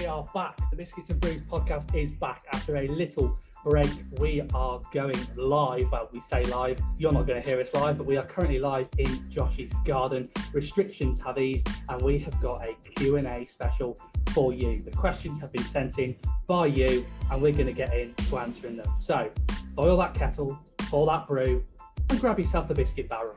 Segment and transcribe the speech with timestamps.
[0.00, 0.56] we are back.
[0.70, 3.90] The Biscuits and Brews podcast is back after a little break.
[4.18, 5.92] We are going live.
[5.92, 6.80] Well, we say live.
[6.96, 10.30] You're not going to hear us live, but we are currently live in Josh's garden.
[10.54, 13.94] Restrictions have eased, and we have got a Q&A special
[14.30, 14.78] for you.
[14.80, 18.76] The questions have been sent in by you, and we're going to get into answering
[18.76, 18.90] them.
[19.00, 19.30] So,
[19.74, 21.62] boil that kettle, pour that brew,
[22.08, 23.36] and grab yourself a biscuit barrel.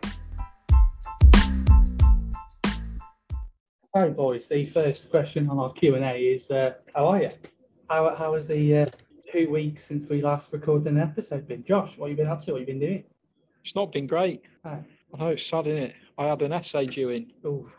[3.96, 4.48] Hi, boys.
[4.48, 7.30] The first question on our Q and A is, uh, "How are you?
[7.90, 8.86] How how has the uh,
[9.32, 12.44] two weeks since we last recorded an episode been?" Josh, what have you been up
[12.46, 12.54] to?
[12.54, 13.04] What have you been doing?
[13.64, 14.42] It's not been great.
[14.66, 14.84] Oh.
[15.14, 15.94] I know it's sad, isn't it?
[16.18, 17.32] I had an essay due in.
[17.46, 17.70] Ooh,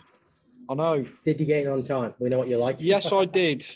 [0.68, 1.04] I know.
[1.24, 2.14] Did you get it on time?
[2.20, 2.76] We know what you're like.
[2.78, 3.66] Yes, I did.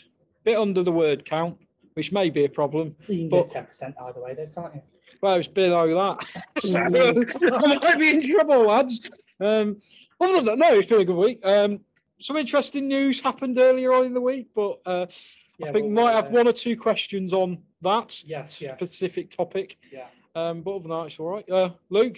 [0.45, 1.57] Bit under the word count,
[1.95, 2.95] which may be a problem.
[3.09, 4.81] you can But- get ten percent either way, though, can't you?
[5.21, 6.61] Well, it's below that.
[6.61, 6.79] so,
[7.53, 9.09] I might be in trouble, lads.
[9.41, 9.81] Um,
[10.21, 11.41] other than that, no, it's been a good week.
[11.43, 11.81] Um,
[12.21, 15.05] some interesting news happened earlier on in the week, but uh,
[15.57, 18.61] Yeah, I think we well, might have uh, one or two questions on that Yes,
[18.61, 19.77] yeah, specific topic.
[19.91, 20.07] yeah.
[20.35, 21.49] Um, but other than that, it's all right.
[21.49, 22.17] Uh, Luke,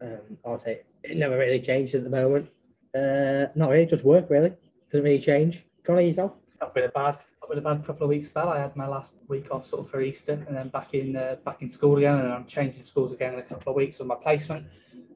[0.00, 2.48] Um, I'll say it never really changes at the moment.
[2.94, 4.52] Uh, not really, just work really.
[4.90, 5.64] Doesn't really change.
[5.84, 6.32] Connor, yourself?
[6.60, 8.48] Not been a bad, not been a bad couple of weeks spell.
[8.48, 11.36] I had my last week off sort of for Easter, and then back in uh,
[11.44, 14.08] back in school again, and I'm changing schools again in a couple of weeks with
[14.08, 14.66] my placement.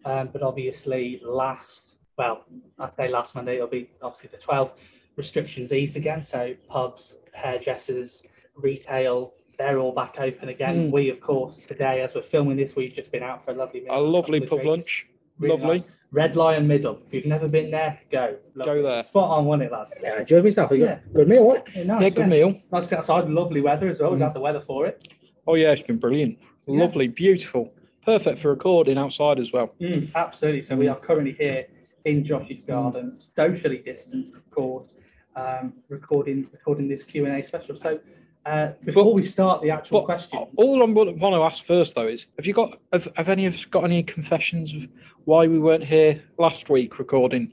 [0.05, 2.45] Um, but obviously, last well,
[2.79, 4.73] I say last Monday, it'll be obviously the 12th.
[5.17, 8.23] Restrictions eased again, so pubs, hairdressers,
[8.57, 10.89] retail, they're all back open again.
[10.89, 10.93] Mm.
[10.93, 13.83] We, of course, today as we're filming this, we've just been out for a lovely
[13.83, 13.95] meal.
[13.97, 14.67] a lovely pub drinks.
[14.67, 15.07] lunch.
[15.39, 15.79] Really Lovely.
[15.79, 15.87] nice.
[16.13, 16.99] Red Lion Myddle.
[17.07, 18.37] If you've never been there, go.
[18.55, 18.83] Lovely.
[18.83, 19.03] there.
[19.03, 19.93] Spot on, wasn't it, lads?
[20.01, 20.71] Yeah, I enjoyed myself.
[20.71, 20.99] A good, Yeah.
[21.13, 21.45] good meal.
[21.45, 21.69] What?
[21.75, 22.55] Yeah, nice, Yeah, good meal.
[22.73, 24.11] Nice to outside, lovely weather as well.
[24.13, 24.23] We Mm.
[24.23, 25.09] had the weather for it.
[25.47, 26.39] Oh yeah, it's been brilliant.
[26.67, 26.81] Yeah.
[26.81, 27.73] Lovely, beautiful,
[28.05, 29.75] perfect for recording outside as well.
[30.15, 30.63] absolutely.
[30.63, 31.67] So we are currently here
[32.05, 34.95] in Josh's garden, socially distanced, of course,
[35.37, 37.77] um, recording recording this Q and A special.
[37.79, 37.99] So
[38.47, 42.27] uh, before we start the actual question, all I want to ask first though is,
[42.37, 44.87] have you got have, have any of us got any confessions of
[45.25, 47.53] why we weren't here last week recording?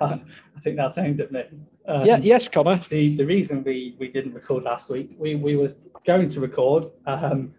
[0.00, 0.18] I
[0.64, 1.44] think that's aimed at me.
[1.86, 2.80] Um, yeah, yes, Connor.
[2.88, 5.74] The the reason we we didn't record last week, we we was
[6.04, 6.90] going to record.
[7.06, 7.54] Um,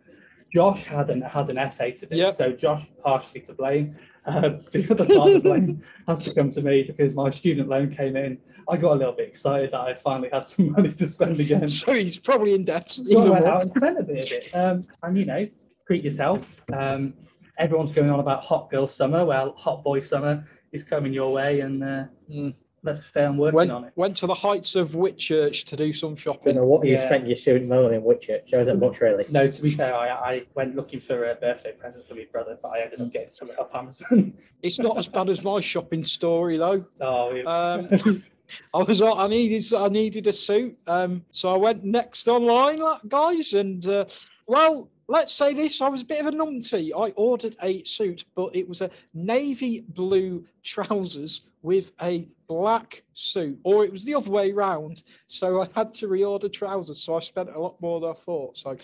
[0.53, 2.35] Josh had an had an essay to do, Yep.
[2.35, 3.95] so Josh partially to blame.
[4.33, 7.93] Uh, the other part of blame has to come to me because my student loan
[7.93, 8.37] came in.
[8.69, 11.67] I got a little bit excited that I finally had some money to spend again.
[11.67, 12.89] So he's probably in debt.
[12.89, 13.53] So I went more.
[13.55, 14.55] out and spent a bit of it.
[14.55, 15.45] Um, and you know,
[15.85, 16.45] treat yourself.
[16.71, 17.13] Um,
[17.59, 19.25] everyone's going on about hot girl summer.
[19.25, 22.53] Well, hot boy summer is coming your way, and uh, Mm.
[22.83, 23.93] Let's stay on working Went, on it.
[23.95, 26.55] went to the heights of Whitchurch to do some I don't shopping.
[26.55, 27.05] know what you Yeah.
[27.05, 28.47] spent your student loan in Whitchurch.
[28.49, 29.25] Shows that much really.
[29.29, 32.57] No, to be fair, I, I went looking for a birthday present for my brother,
[32.61, 34.33] but I ended up getting something off Amazon.
[34.63, 36.85] It's not as bad as my shopping story though.
[37.01, 38.23] oh, it- Um,
[38.73, 42.99] I was I needed I needed a suit, um, so I went next online, like,
[43.07, 44.05] guys, and uh,
[44.47, 46.91] well, let's say this: I was a bit of a numpty.
[46.95, 53.57] I ordered a suit, but it was a navy blue trousers with a black suit,
[53.63, 55.03] or it was the other way round.
[55.27, 57.01] So I had to reorder trousers.
[57.01, 58.57] So I spent a lot more than I thought.
[58.57, 58.77] So,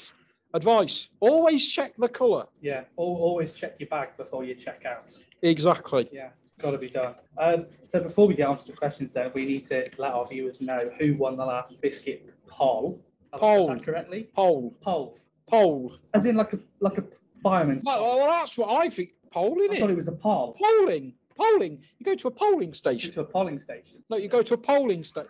[0.54, 2.46] advice: always check the colour.
[2.62, 5.06] yeah, always check your bag before you check out.
[5.42, 6.10] Exactly.
[6.12, 6.30] Yeah,
[6.62, 7.16] got to be done.
[7.38, 10.28] Um, so before we get on to the questions, then we need to let our
[10.28, 13.02] viewers know who won the last biscuit poll.
[13.32, 13.80] Have I said Poll.
[13.80, 14.30] correctly?
[14.36, 15.18] Poll, Poll,
[15.50, 15.94] poll.
[16.14, 17.04] as in like a like a
[17.44, 17.82] fireman.
[17.84, 19.12] Well, well, that's what I think.
[19.32, 19.80] Polling I it.
[19.80, 20.58] thought it was a poll.
[20.60, 21.80] polling, polling.
[22.00, 23.14] You go to a polling station.
[23.14, 24.04] To a polling station.
[24.10, 25.30] No, you go to a polling station.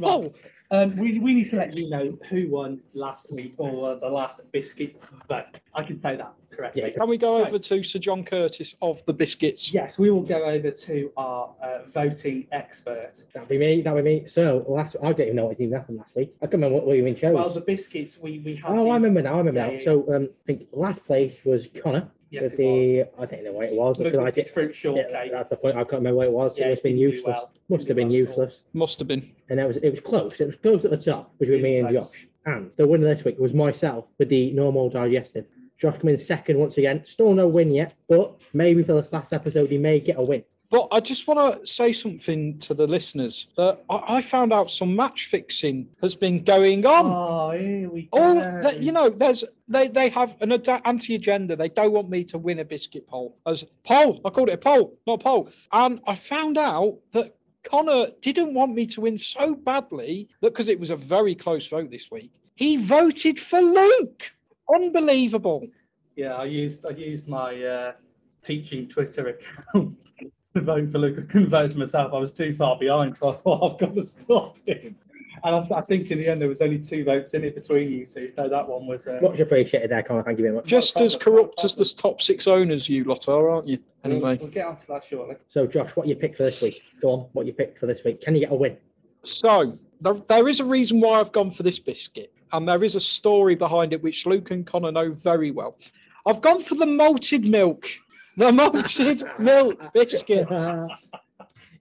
[0.00, 0.34] Poll.
[0.72, 4.06] Um, we, we need to let you know who won last week or uh, the
[4.08, 4.94] last biscuit
[5.28, 5.44] vote.
[5.74, 6.82] I can say that correctly.
[6.82, 6.90] Yeah.
[6.90, 7.48] Can we go Right.
[7.48, 9.72] over to Sir John Curtice of the biscuits?
[9.74, 13.14] Yes, we will go over to our uh, voting expert.
[13.34, 13.82] That'll be me.
[13.82, 14.28] That'll be me.
[14.28, 16.32] So last, I don't even know what even happened last week.
[16.40, 17.34] I can't remember what, what you even chose.
[17.34, 18.70] Well, the biscuits we we have.
[18.70, 19.34] oh, the- I remember now.
[19.34, 19.72] I remember Yeah, now.
[19.72, 23.00] yeah, So um, I think last place was Connor Yes, with it the.
[23.22, 23.98] I don't know what it was.
[23.98, 24.04] was.
[24.04, 25.74] because I Look, did- it's fruit yeah, that's the point.
[25.76, 26.58] I can't remember what it was.
[26.58, 27.24] Yeah, it must have been useless.
[27.36, 27.52] well.
[27.68, 28.44] Must have been Didn't do well at all.
[28.44, 28.62] useless.
[28.72, 29.30] Must have been.
[29.48, 30.40] and it was it was close.
[30.40, 32.10] It was close at the top between me and Really close.
[32.12, 32.26] Josh.
[32.46, 35.46] And the winner this week was myself with the normal digestive.
[35.78, 37.04] Josh coming in second once again.
[37.04, 40.44] Still no win yet, but maybe for this last episode he may get a win.
[40.70, 44.70] But I just want to say something to the listeners that I, I found out
[44.70, 47.06] some match fixing has been going on.
[47.06, 48.18] Oh, here we go.
[48.18, 51.56] All you know, there's they they have an ad- anti-agenda.
[51.56, 54.20] They don't want me to win a biscuit poll as poll.
[54.24, 55.50] I called it a poll, not a poll.
[55.72, 57.34] And I found out that
[57.64, 61.66] Connor didn't want me to win so badly that because it was a very close
[61.66, 64.30] vote this week, he voted for Luke.
[64.72, 65.66] Unbelievable.
[66.14, 67.92] Yeah, I used I used my uh,
[68.44, 69.98] teaching Twitter account
[70.54, 71.16] to vote for Luke.
[71.18, 72.12] I couldn't vote for myself.
[72.12, 74.96] I was too far behind, so I thought I've got to stop him.
[75.42, 77.90] And I, I think in the end there was only two votes in it between
[77.90, 78.32] you two.
[78.36, 79.06] So that one was.
[79.06, 80.22] Uh, Much appreciated there, Connor.
[80.22, 80.66] Thank you very much.
[80.66, 83.78] Just as corrupt as the top six owners, you lot are, aren't you?
[84.04, 85.36] we'll, Anyway, we'll get onto that shortly.
[85.48, 86.82] So, Josh, what you picked for this week?
[87.00, 88.20] Go on, what you picked for this week?
[88.20, 88.76] Can you get a win?
[89.22, 92.96] so there, there is a reason why I've gone for this biscuit, and there is
[92.96, 95.76] a story behind it which Luke and Connor know very well.
[96.26, 97.86] I've gone for the malted milk,
[98.40, 100.68] the malted milk biscuits.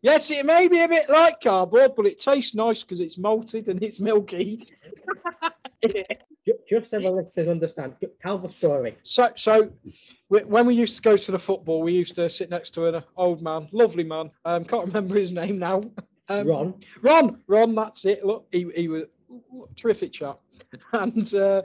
[0.02, 3.68] Yes, it may be a bit like cardboard, but it tastes nice because it's malted
[3.68, 4.68] and it's milky.
[6.70, 8.98] Just so the listeners understand, tell the story.
[9.04, 9.72] So, so
[10.28, 13.04] when we used to go to the football, we used to sit next to an
[13.16, 14.32] old man, lovely man.
[14.46, 15.82] Um, can't remember his name now.
[16.28, 18.26] Um, Ron, Ron, Ron, that's it.
[18.26, 19.04] Look, he, he was
[19.34, 20.40] a terrific chap.
[20.94, 21.64] And uh,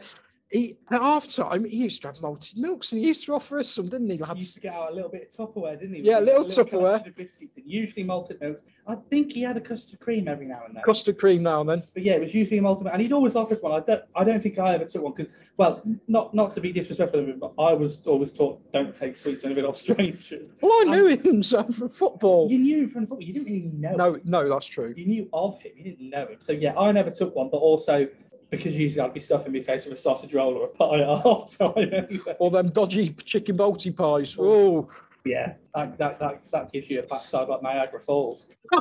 [0.54, 3.58] he, at half time, he used to have malted milks and he used to offer
[3.58, 4.34] us some, didn't he, lads?
[4.34, 6.02] He used to get out a little bit of Tupperware, didn't he?
[6.02, 7.16] Yeah, With little his Tupperware.
[7.16, 8.60] Biscuits, and usually malted milks.
[8.86, 10.84] I think he had a custard cream every now and then.
[10.84, 11.82] Custard cream now and then.
[11.92, 13.72] But yeah, it was usually a malted, and he'd always offer us one.
[13.72, 16.70] I don't, I don't think I ever took one because, well, not not to be
[16.70, 20.50] disrespectful, him, but I was always taught don't take sweets and it off strangers.
[20.60, 22.50] Well, I knew him so from football.
[22.50, 23.22] You knew him from football.
[23.22, 23.92] You didn't really know.
[23.96, 24.92] No, no, that's true.
[24.96, 25.72] You knew of him.
[25.76, 26.38] You didn't know him.
[26.44, 28.06] So yeah, I never took one, but also
[28.56, 31.06] because usually I'd be stuffing my face with a sausage roll or a pie at
[31.24, 32.20] half time.
[32.38, 34.36] Or them dodgy chicken multi pies.
[34.38, 34.88] Oh,
[35.24, 38.46] Yeah, that, that, that, that gives you a backside like Niagara Falls.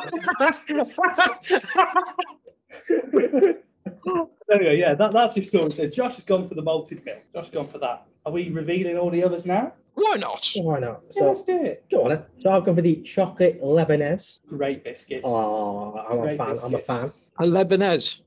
[4.54, 5.74] anyway, yeah, that, that's your story.
[5.74, 7.20] So Josh has gone for the malted milk.
[7.34, 8.06] Josh has gone for that.
[8.26, 9.74] Are we revealing all the others now?
[9.96, 10.50] why not?
[10.56, 11.02] why not?
[11.12, 11.86] Yeah, So, let's do it.
[11.92, 12.24] go on then.
[12.42, 14.40] So, I've gone for the chocolate Lebanese.
[14.48, 15.22] Great biscuit.
[15.24, 16.60] Oh, I'm a Great fan.
[16.64, 17.12] I'm a fan.
[17.40, 18.20] A Lebanese.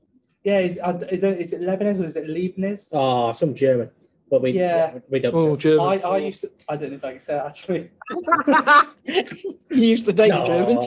[0.43, 2.89] Yeah, is, uh, is it Lebanese or is it Leibniz?
[2.93, 3.89] Oh, some German.
[4.29, 4.99] But we, Yeah.
[5.09, 5.33] we don't.
[5.33, 5.85] Oh, German.
[5.85, 7.89] I, I used to, I don't know if I can say it actually.
[9.71, 10.45] you used the date No.
[10.45, 10.77] German.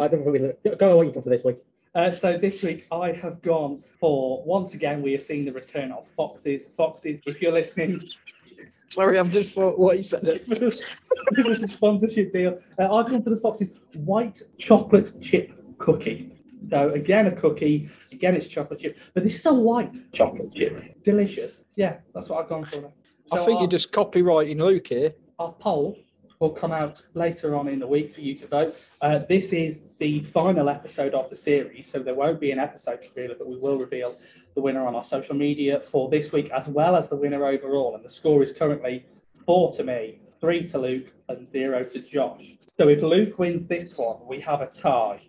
[0.00, 0.52] I don't really.
[0.78, 1.58] Go on, what you got for this week?
[1.94, 5.90] Uh, so this week I have gone for once again we are seeing the return
[5.92, 6.62] of Foxes.
[6.76, 8.00] Foxes, if you're listening,
[8.90, 10.24] Sorry, I'm just for what you said.
[10.24, 12.58] it was a sponsorship deal.
[12.76, 16.39] Uh, I've gone for the Foxes white chocolate chip cookie.
[16.68, 21.02] So again a cookie, again it's chocolate chip, but this is a white chocolate chip.
[21.04, 21.62] Delicious.
[21.76, 22.80] Yeah, that's what I've gone for.
[22.80, 22.92] Then.
[23.32, 25.14] I think our- you're just copywriting Luke here.
[25.38, 25.96] our poll
[26.38, 28.74] will come out later on in the week for you to vote.
[29.02, 32.98] Uh, this is the final episode of the series, so there won't be an episode
[33.14, 34.16] reveal, but we will reveal
[34.54, 37.94] the winner on our social media for this week, as well as the winner overall.
[37.94, 39.04] And the score is currently
[39.46, 42.56] four to me, three to Luke, and zero to Josh.
[42.78, 45.20] So if Luke wins this one, we have a tie.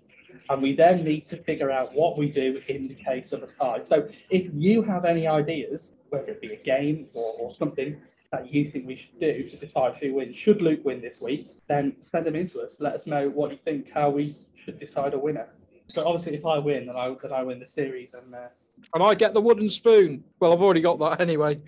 [0.50, 3.48] And we then need to figure out what we do in the case of a
[3.48, 3.82] tie.
[3.88, 8.02] So if you have any ideas, whether it be a game or, or something
[8.32, 10.36] that you think we should do to decide who wins.
[10.38, 12.74] Should Luke win this week, then send them in to us.
[12.80, 15.48] Let us know what you think, how we should decide a winner.
[15.88, 18.48] So obviously, if I win, then I then I win the series, and uh,
[18.94, 20.24] And I get the wooden spoon.
[20.40, 21.60] Well, I've already got that anyway.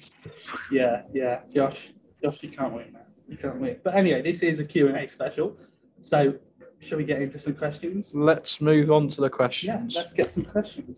[0.71, 1.89] yeah, yeah, Josh,
[2.23, 2.99] Josh, you can't win now.
[3.27, 3.77] You can't win.
[3.83, 5.57] But anyway, this is a Q and A special.
[6.01, 6.35] So
[6.85, 8.11] shall we get into some questions?
[8.13, 9.67] Let's move on to the questions.
[9.67, 9.95] Yeah, questions.
[9.95, 10.97] let's get some questions.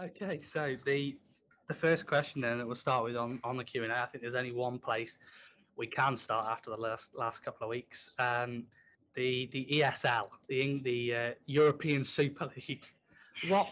[0.00, 1.16] Okay, so the
[1.68, 3.98] the first question then that we'll start with on, on the Q and A.
[3.98, 5.16] I think there's only one place
[5.76, 8.10] we can start after the last last couple of weeks.
[8.18, 8.64] Um,
[9.14, 12.84] the the ESL, the the uh, European Super League.
[13.48, 13.68] What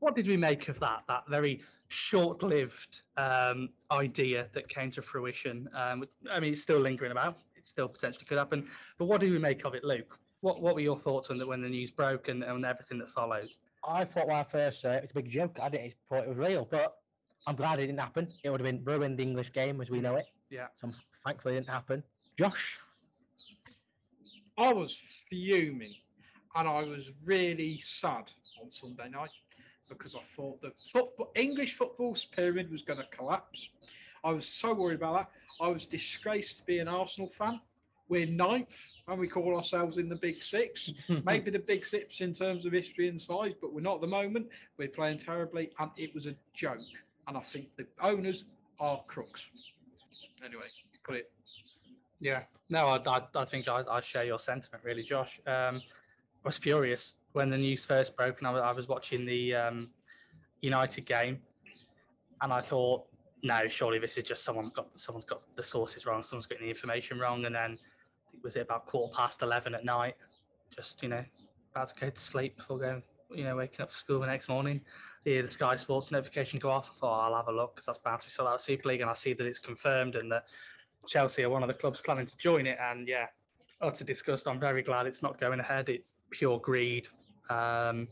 [0.00, 1.04] what did we make of that?
[1.08, 5.68] That very short-lived um, idea that came to fruition.
[5.74, 7.38] Um, I mean, it's still lingering about.
[7.56, 8.68] It still potentially could happen.
[8.98, 10.18] But what do we make of it, Luke?
[10.40, 13.10] What What were your thoughts when the when the news broke and, and everything that
[13.10, 13.48] followed?
[13.86, 15.58] I thought when I first saw it, was a big joke.
[15.62, 16.98] I didn't thought it was real, but
[17.46, 18.28] I'm glad it didn't happen.
[18.42, 20.26] It would have been ruined the English game as we know it.
[20.50, 20.66] Yeah.
[20.80, 20.90] So
[21.24, 22.02] thankfully it didn't happen.
[22.38, 22.78] Josh,
[24.58, 24.96] I was
[25.30, 25.94] fuming
[26.56, 28.24] and I was really sad
[28.60, 29.30] on Sunday night
[29.88, 33.68] because I thought that football, English football's pyramid was going to collapse.
[34.24, 35.30] I was so worried about that.
[35.64, 37.60] I was disgraced to be an Arsenal fan.
[38.08, 38.68] We're ninth
[39.08, 40.90] and we call ourselves in the big six.
[41.24, 44.06] Maybe the big six in terms of history and size, but we're not at the
[44.06, 44.48] moment.
[44.78, 46.78] We're playing terribly and it was a joke.
[47.28, 48.44] And I think the owners
[48.78, 49.40] are crooks.
[50.44, 50.64] Anyway,
[51.04, 51.30] put it.
[52.20, 55.40] Yeah, no, I, I, I think I, I share your sentiment, really, Josh.
[55.46, 55.82] Um,
[56.44, 59.88] I was furious when the news first broke, and I, I was watching the um,
[60.62, 61.38] United game,
[62.40, 63.04] and I thought,
[63.42, 66.70] no, surely this is just someone's got someone's got the sources wrong, someone's getting the
[66.70, 67.78] information wrong, and then
[68.42, 70.14] was it about quarter past eleven at night,
[70.74, 71.22] just you know,
[71.72, 74.48] about to go to sleep before going, you know, waking up for school the next
[74.48, 74.80] morning.
[75.26, 76.88] Yeah, the Sky Sports notification go off.
[76.96, 79.02] I thought I'll have a look because that's bound to be sold out Super League,
[79.02, 80.44] and I see that it's confirmed and that
[81.06, 83.26] Chelsea are one of the clubs planning to join it, and yeah,
[83.82, 84.48] utter disgust.
[84.48, 85.90] I'm very glad it's not going ahead.
[85.90, 87.08] It's pure greed,
[87.50, 88.08] um,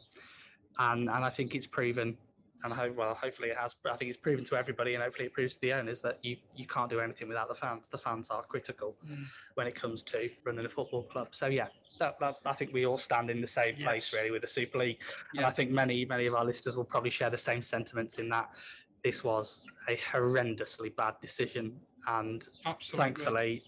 [0.78, 2.16] and and I think it's proven.
[2.62, 3.74] And I hope, well, hopefully it has.
[3.82, 6.18] But I think it's proven to everybody, and hopefully it proves to the owners that
[6.22, 7.84] you you can't do anything without the fans.
[7.92, 9.26] The fans are critical Mm.
[9.52, 11.28] when it comes to running a football club.
[11.32, 11.66] So yeah,
[11.98, 14.78] that, that I think we all stand in the same place really with the Super
[14.78, 14.96] League.
[15.36, 18.30] And I think many, many of our listeners will probably share the same sentiments in
[18.30, 18.48] that
[19.04, 19.60] this was
[19.90, 21.78] a horrendously bad decision.
[22.06, 23.04] And Absolutely.
[23.04, 23.62] thankfully,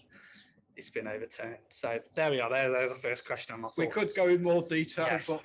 [0.75, 1.57] it's been overturned.
[1.71, 2.49] So there we are.
[2.49, 5.27] There, there's the first question on my we could go in more detail, Yes.
[5.27, 5.43] but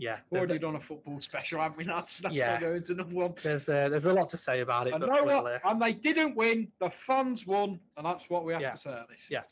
[0.00, 0.16] yeah.
[0.30, 1.84] we've already done a football special, haven't we?
[1.96, 2.58] That's that's Yeah.
[2.58, 3.34] going to another one.
[3.42, 4.94] There's uh, there's a lot to say about it.
[4.94, 5.52] And but we'll, what?
[5.52, 6.68] uh, And they didn't win.
[6.80, 8.72] The fans won, and that's what we have Yeah.
[8.72, 8.90] to say.
[8.90, 9.20] At this.
[9.28, 9.42] Yeah.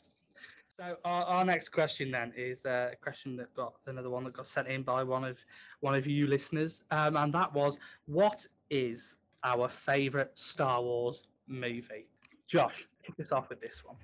[0.77, 4.33] So our, our next question then is uh, a question that got another one that
[4.33, 5.37] got sent in by one of
[5.81, 12.07] one of you listeners, um, and that was, what is our favourite Star Wars movie?
[12.47, 13.97] Josh, kick us off with this one.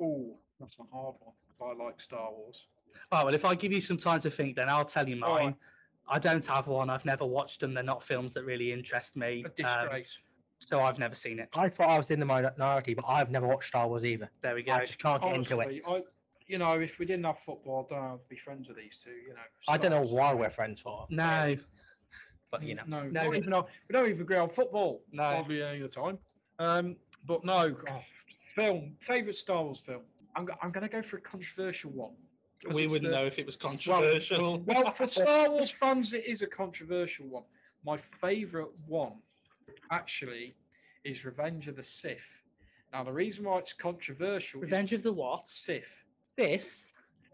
[0.00, 1.34] Oh, that's a hard one.
[1.62, 2.56] I like Star Wars.
[3.12, 5.54] Oh well, if I give you some time to think, then I'll tell you mine.
[6.10, 6.90] I don't have one.
[6.90, 7.72] I've never watched them.
[7.72, 9.44] They're not films that really interest me.
[9.58, 9.88] A um,
[10.58, 11.48] so I've never seen it.
[11.54, 14.28] I thought I was in the minority, but I've never watched Star Wars either.
[14.42, 14.72] There we go.
[14.72, 15.82] I just can't get into it.
[15.86, 16.02] I,
[16.46, 18.98] you know, if we didn't have football, I don't know, I'd be friends with these
[19.02, 19.10] two.
[19.10, 19.40] You know.
[19.68, 21.06] I don't know why we're friends for.
[21.08, 21.56] No,
[22.50, 25.02] but you know, no, no, not even, on- we don't even agree on football.
[25.12, 25.22] No.
[25.22, 26.18] hardly any of the time.
[26.58, 28.00] Um, but no, oh,
[28.54, 30.02] film favorite Star Wars film.
[30.36, 32.12] I'm I'm going to go for a controversial one.
[32.64, 34.58] 'Cause we it's wouldn't the- know if it was controversial.
[34.60, 37.44] Well, for Star Wars fans, it is a controversial one.
[37.84, 39.14] My favourite one,
[39.90, 40.54] actually,
[41.04, 42.18] is Revenge of the Sith.
[42.92, 45.44] Now, the reason why it's controversial Revenge of the what?
[45.46, 45.84] is Sith.
[46.36, 46.68] Fifth.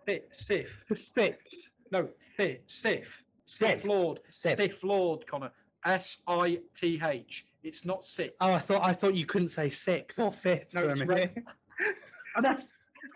[0.06, 0.23] Sith.
[0.33, 0.66] Sith.
[0.95, 1.54] Sixth.
[1.90, 2.61] No, Sith.
[2.66, 3.04] Sith.
[3.47, 3.59] Sith.
[3.80, 4.21] Sith Lord.
[4.30, 4.59] Sith.
[4.59, 5.50] Sith Lord, Connor.
[5.85, 7.45] S I T H.
[7.64, 8.33] It's not Sith.
[8.40, 11.09] Oh, I thought I thought you couldn't say sixth or fifth No, for a it's
[11.09, 11.35] minute.
[12.37, 12.56] and I,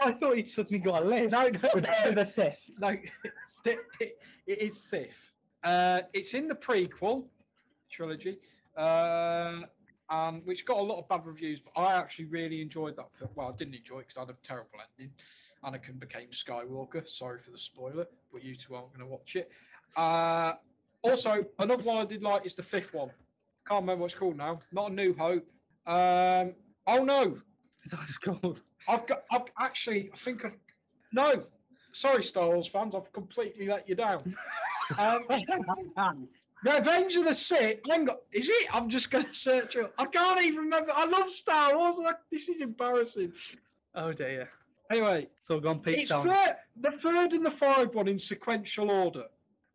[0.04, 1.32] I thought he'd suddenly got a list.
[1.32, 2.12] No, no, no.
[2.12, 2.58] the fifth.
[2.78, 2.88] No,
[3.64, 5.08] it, it, it is Sith.
[5.62, 7.24] Uh, it's in the prequel
[7.90, 8.38] trilogy,
[8.76, 9.60] uh,
[10.08, 11.60] and which got a lot of bad reviews.
[11.60, 13.30] But I actually really enjoyed that film.
[13.34, 15.12] Well, I didn't enjoy it because I had a terrible ending.
[15.64, 17.06] Anakin became Skywalker.
[17.06, 19.50] Sorry for the spoiler, but you two aren't going to watch it.
[19.96, 20.54] Uh,
[21.02, 23.10] also, another one I did like is the fifth one.
[23.68, 24.60] Can't remember what it's called now.
[24.72, 25.46] Not a New Hope.
[25.86, 26.54] Um,
[26.86, 27.36] oh no,
[27.84, 28.60] Is that what it's called?
[28.88, 29.24] I've got.
[29.30, 30.10] I've actually.
[30.12, 30.56] I think I've.
[31.12, 31.42] No,
[31.92, 32.94] sorry, Star Wars fans.
[32.94, 34.36] I've completely let you down.
[34.98, 35.24] Um,
[36.64, 37.80] Revenge of the Sith.
[37.88, 38.68] Hang on, is it?
[38.74, 39.92] I'm just going to search it.
[39.98, 40.92] I can't even remember.
[40.94, 41.96] I love Star Wars.
[42.02, 43.32] Like, this is embarrassing.
[43.94, 44.48] Oh dear.
[44.90, 48.90] Anyway, It's all gone peak it's third, the third and the fourth one in sequential
[48.90, 49.24] order.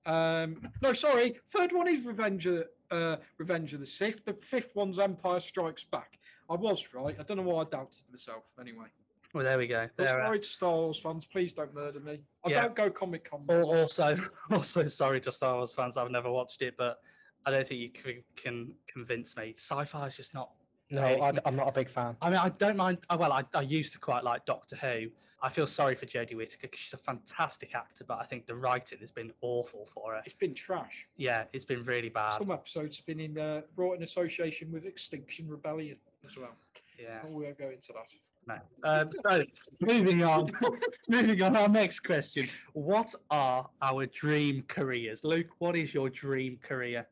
[0.06, 1.40] Um, no, sorry.
[1.56, 4.24] Third one is Revenge of uh, Revenge of the Sith.
[4.26, 6.20] The fifth one's Empire Strikes Back.
[6.50, 7.16] I was right.
[7.20, 8.44] I don't know why I doubted myself.
[8.60, 8.86] Anyway.
[9.34, 9.88] Well, there we go.
[9.98, 10.24] But There.
[10.24, 12.20] sorry to Star Wars fans, please don't murder me.
[12.46, 12.62] I Yeah.
[12.62, 13.46] don't go Comic Con.
[13.50, 14.18] al- Also,
[14.52, 15.98] also sorry to Star Wars fans.
[15.98, 17.02] I've never watched it, but
[17.46, 19.56] I don't think you can, can convince me.
[19.58, 20.52] Sci-fi is just not.
[20.90, 21.20] No, Hey.
[21.20, 22.16] I, am not a big fan.
[22.22, 23.00] I mean, I don't mind.
[23.10, 25.08] uh, Well, I, I used to quite like Doctor Who.
[25.42, 28.56] I feel sorry for Jodie Whittaker because she's a fantastic actor, but I think the
[28.56, 30.22] writing has been awful for her.
[30.26, 31.06] It's been trash.
[31.18, 32.40] Yeah, it's been really bad.
[32.40, 36.56] Some episodes have been in uh, brought in association with Extinction Rebellion as well.
[37.02, 37.20] Yeah.
[37.28, 38.08] We won't go into that.
[38.48, 38.90] No.
[38.90, 39.44] Um, so
[39.82, 40.52] moving on,
[41.10, 41.56] moving on.
[41.56, 45.48] Our next question: What are our dream careers, Luke?
[45.60, 47.08] What is your dream career?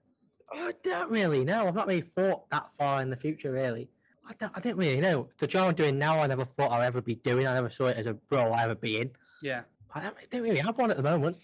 [0.54, 1.68] I don't really know.
[1.68, 3.90] I've not really thought that far in the future, really.
[4.30, 5.28] I don't, I didn't really know.
[5.40, 7.48] The job I'm doing now, I never thought I'd ever be doing.
[7.48, 9.10] I never saw it as a role I ever be in.
[9.42, 9.62] Yeah.
[9.96, 11.38] I don't, I don't really have one at the moment.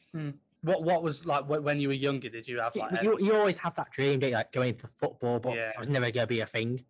[0.62, 2.30] What What was like when you were younger?
[2.30, 3.02] Did you have You, like?
[3.04, 5.70] you, you always have that dream, don't you, like going for football, but Yeah.
[5.72, 6.84] it was never going to be a thing.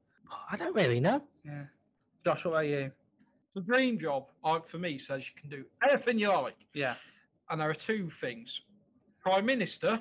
[0.51, 1.21] I don't really know.
[1.45, 1.63] yeah.
[2.25, 2.91] Josh, what about you?
[3.55, 6.55] The dream job, uh, for me, says you can do anything you like.
[6.73, 6.95] Yeah.
[7.49, 8.47] And there are two things:
[9.23, 9.99] Prime Minister.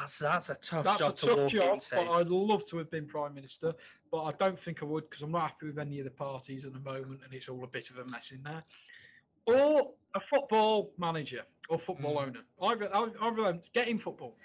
[0.00, 2.78] That's that's a tough That's a job to tough walk job, but I'd love to
[2.78, 3.74] have been Prime Minister.
[4.10, 6.64] But I don't think I would because I'm not happy with any of the parties
[6.64, 8.62] at the moment, and it's all a bit of a mess in there.
[9.46, 12.28] Or a football manager or football Mm.
[12.28, 12.40] owner.
[13.20, 14.36] Of them, get in football.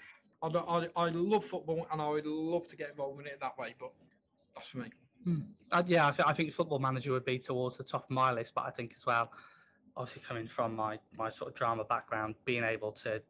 [0.42, 3.56] I, I, I love football, and I would love to get involved in it that
[3.58, 3.74] way.
[3.78, 4.09] But that's
[4.70, 4.90] for me.
[5.70, 8.32] Uh, yeah, I, th- I think football manager would be towards the top of my
[8.32, 9.30] list, but I think as well,
[9.96, 13.20] obviously coming from my my sort of drama background, being able to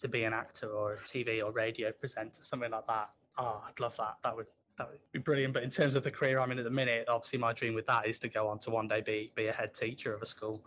[0.00, 3.10] to be an actor or a TV or radio presenter, something like that.
[3.38, 4.16] Oh, I'd love that.
[4.22, 4.46] That would
[4.78, 5.54] that would be brilliant.
[5.54, 7.86] But in terms of the career I'm in at the minute, obviously my dream with
[7.86, 10.26] that is to go on to one day be be a head teacher of a
[10.26, 10.64] school.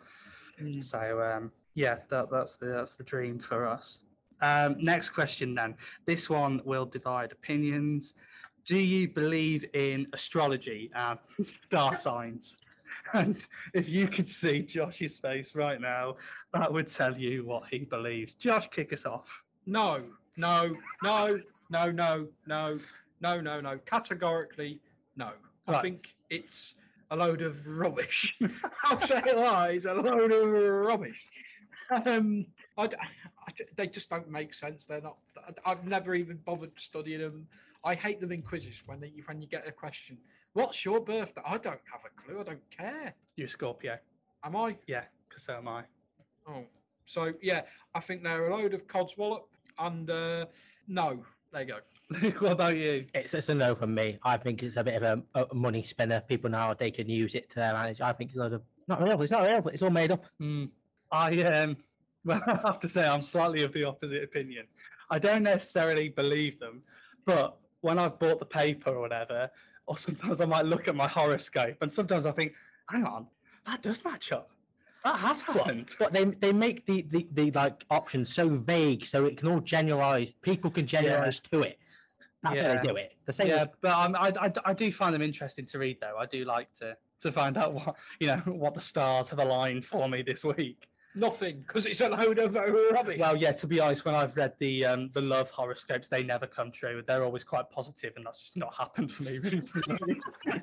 [0.82, 4.00] So um, yeah, that, that's the that's the dream for us.
[4.42, 5.76] Um, next question then.
[6.06, 8.14] This one will divide opinions.
[8.68, 11.18] Do you believe in astrology and
[11.66, 12.54] star signs?
[13.14, 13.38] And
[13.74, 16.18] if you could see Josh's face right now,
[16.54, 18.34] that would tell you what he believes.
[18.34, 19.28] Josh, kick us off.
[19.66, 20.04] No,
[20.36, 22.80] no, no, no, no, no,
[23.22, 23.80] no, no, no.
[23.86, 24.82] Categorically,
[25.16, 25.32] no.
[25.68, 26.76] I think it's
[27.12, 28.36] a load of rubbish.
[28.84, 31.20] I'll say it lies, a load of rubbish.
[32.06, 32.46] Um,
[32.78, 32.98] I d-
[33.48, 34.86] I d- they just don't make sense.
[34.86, 35.16] They're not.
[35.66, 37.48] I- I've never even bothered studying them.
[37.84, 40.18] I hate them in quizzes when they when you get a question.
[40.54, 41.42] What's your birthday?
[41.46, 42.40] I don't have a clue.
[42.40, 43.14] I don't care.
[43.36, 43.98] You're a Scorpio.
[44.44, 44.76] Am I?
[44.88, 45.84] Yeah, because so am I.
[46.50, 46.64] Oh,
[47.06, 47.62] so yeah,
[47.94, 49.44] I think they're a load of codswallop.
[49.80, 50.46] And uh,
[50.88, 51.78] no, there you go.
[52.10, 53.06] Luke, what about you?
[53.14, 54.18] It's, it's a no from me.
[54.24, 56.22] I think it's a bit of a, a money spinner.
[56.22, 58.02] People now they can use it to their advantage.
[58.02, 59.22] I think it's a load of not real.
[59.22, 59.68] It's not real.
[59.68, 60.24] It's all made up.
[60.40, 60.66] Hmm.
[61.12, 61.78] I um,
[62.26, 64.66] well, I have to say I'm slightly of the opposite opinion.
[65.10, 66.82] I don't necessarily believe them,
[67.26, 69.50] but when I've bought the paper or whatever,
[69.86, 72.52] or sometimes I might look at my horoscope, and sometimes I think,
[72.90, 73.28] hang on,
[73.66, 74.50] that does match up.
[75.06, 75.88] That has happened.
[75.98, 79.62] But they they make the, the, the like options so vague, so it can all
[79.62, 80.28] generalize.
[80.42, 81.80] People can generalize to it.
[82.44, 83.14] That's how they do it.
[83.26, 83.48] The same.
[83.48, 86.18] Yeah, but um, I, I, I do find them interesting to read, though.
[86.20, 89.86] I do like to to find out what you know what the stars have aligned
[89.86, 90.90] for me this week.
[91.18, 93.18] Nothing, because it's a load of rubbish.
[93.20, 93.52] Well, yeah.
[93.54, 97.02] To be honest, when I've read the um, the love horoscopes, they never come true.
[97.06, 100.20] They're always quite positive, and that's just not happened for me recently.
[100.46, 100.62] and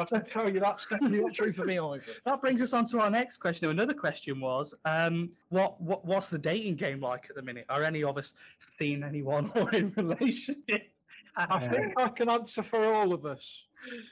[0.00, 2.04] I tell you that's definitely not true for me either.
[2.24, 3.68] that brings us on to our next question.
[3.68, 7.66] Another question was, um, what what what's the dating game like at the minute?
[7.68, 8.34] Are any of us
[8.78, 10.92] seeing anyone or in relationship?
[11.36, 13.40] I think I can answer for all of us.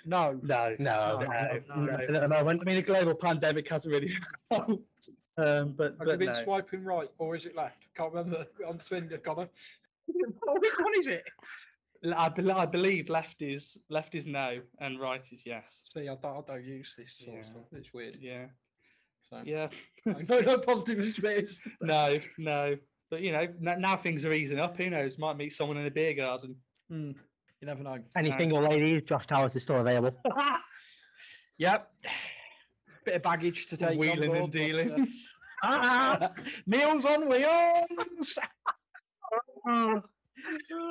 [0.05, 0.39] No.
[0.43, 1.93] No, No, no, no, no.
[1.95, 4.13] At the moment, I mean, the global pandemic hasn't really
[4.51, 5.11] helped.
[5.37, 6.45] Um, but, Have you but been no.
[6.45, 7.77] swiping right or is it left?
[7.97, 9.49] Can't remember on Tinder, Connor.
[10.07, 11.25] Which one is it?
[12.05, 15.65] L- I, bel I believe left is left is no and right is yes.
[15.95, 17.51] See, I don't, I don't use this sort of Yeah.
[17.51, 17.63] stuff.
[17.73, 18.17] It's weird.
[18.21, 18.47] Yeah,
[19.31, 19.43] So.
[19.45, 19.69] yeah.
[20.07, 21.59] no, no positive experience.
[21.81, 22.77] No, no.
[23.11, 24.77] But you know, n- now things are easing up.
[24.77, 25.19] Who knows?
[25.19, 26.57] Might meet someone in a beer garden.
[26.91, 27.13] Hmm,
[27.61, 27.99] You never know.
[28.17, 28.39] any No.
[28.39, 30.17] single ladies, Josh Towers is still available.
[31.61, 31.91] Yep.
[33.05, 33.91] Bit of baggage to take.
[33.91, 35.13] on Wheeling and board, but, uh, dealing.
[35.65, 36.31] ah,
[36.67, 38.39] meals on wheels.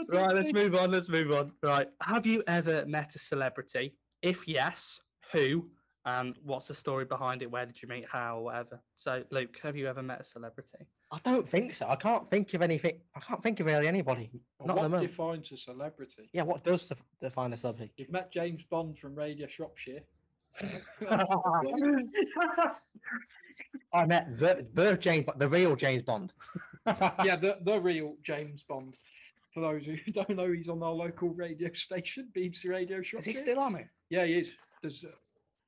[0.09, 0.91] Right, let's move on.
[0.91, 1.53] Let's move on.
[1.63, 1.87] Right.
[2.01, 3.95] Have you ever met a celebrity?
[4.21, 4.99] If yes,
[5.31, 5.69] who?
[6.07, 7.51] And what's the story behind it?
[7.51, 8.05] Where did you meet?
[8.09, 8.39] How?
[8.39, 8.79] Whatever.
[8.95, 10.87] So, Luke, have you ever met a celebrity?
[11.11, 11.85] I don't think so.
[11.89, 13.01] I can't think of anything.
[13.13, 14.31] I can't think of really anybody.
[14.57, 16.29] Well, Not at the what defines a celebrity?
[16.31, 17.91] Yeah, what does def- define a celebrity?
[17.97, 19.99] You've met James Bond from Radio Shropshire.
[23.93, 26.31] I met the, the James, Bond- the real James Bond.
[26.87, 28.95] yeah, the, the real James Bond.
[29.53, 33.31] For those who don't know, he's on our local radio station, BBC Radio Shropshire.
[33.31, 33.87] Is he still on it?
[34.09, 34.47] Yeah, he is.
[34.81, 35.09] There's, uh,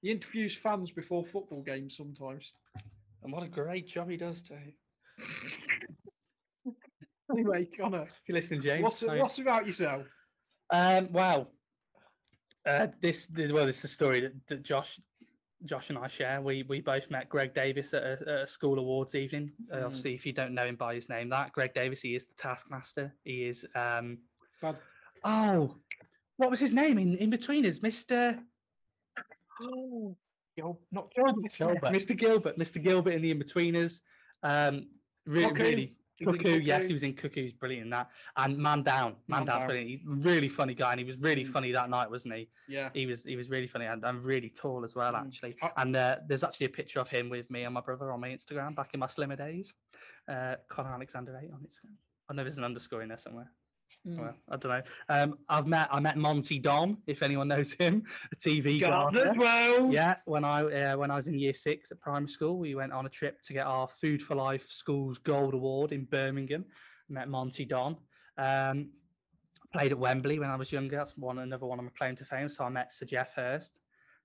[0.01, 2.51] he interviews fans before football games sometimes.
[3.23, 4.55] And what a great job he does too.
[7.31, 8.81] Anyway, Connor, If you're listening, James.
[8.83, 10.03] what's, what's about yourself?
[10.71, 11.47] Um, wow.
[12.67, 14.99] Uh, this, this, well, this is a story that, that Josh,
[15.65, 16.41] Josh and I share.
[16.41, 19.51] We we both met Greg Davies at a, at a school awards evening.
[19.71, 19.85] Uh, Mm.
[19.85, 22.33] Obviously, if you don't know him by his name, that Greg Davies, he is the
[22.41, 23.13] Taskmaster.
[23.23, 23.63] He is.
[23.75, 24.17] Um,
[24.59, 24.77] Bad.
[25.23, 25.75] oh,
[26.37, 28.39] what was his name in in between us, Mister?
[29.61, 30.15] Oh,
[30.55, 31.51] Gil- not Gilbert.
[31.57, 31.81] Gilbert.
[31.93, 32.17] Mr.
[32.17, 32.57] Gilbert.
[32.57, 32.81] Mr.
[32.83, 33.99] Gilbert in the Inbetweeners.
[34.43, 34.87] Um,
[35.25, 35.61] really, Cuckoo.
[35.63, 35.95] really.
[36.21, 37.43] In Cuckoo, yes, he was in Cuckoo.
[37.43, 38.09] He's brilliant in that.
[38.35, 39.67] And Man Down, Man, Man Down's Down.
[39.67, 39.89] brilliant.
[39.89, 41.53] He's really funny guy, and he was really Mm.
[41.53, 42.49] funny that night, wasn't he?
[42.67, 42.89] Yeah.
[42.93, 45.27] He was he was really funny and, and really tall as well, Mm.
[45.27, 45.55] actually.
[45.77, 48.29] And uh, there's actually a picture of him with me and my brother on my
[48.29, 49.71] Instagram back in my slimmer days.
[50.27, 51.95] Uh, Connor Alexander eight on Instagram.
[52.29, 53.49] I know there's an underscore in there somewhere.
[54.07, 54.17] Mm.
[54.17, 54.81] Well, I don't know.
[55.09, 59.33] Um, I've met I met Monty Don, if anyone knows him, a TV gardener.
[59.37, 59.91] well.
[59.91, 62.91] Yeah, when I uh, when I was in year six at primary school, we went
[62.93, 66.65] on a trip to get our Food for Life Schools Gold Award in Birmingham.
[67.09, 67.97] Met Monty Don.
[68.37, 68.91] Um,
[69.73, 70.95] played at Wembley when I was younger.
[70.95, 72.49] That's one another one of my claim to fame.
[72.49, 73.79] So I met Sir Geoff Hurst.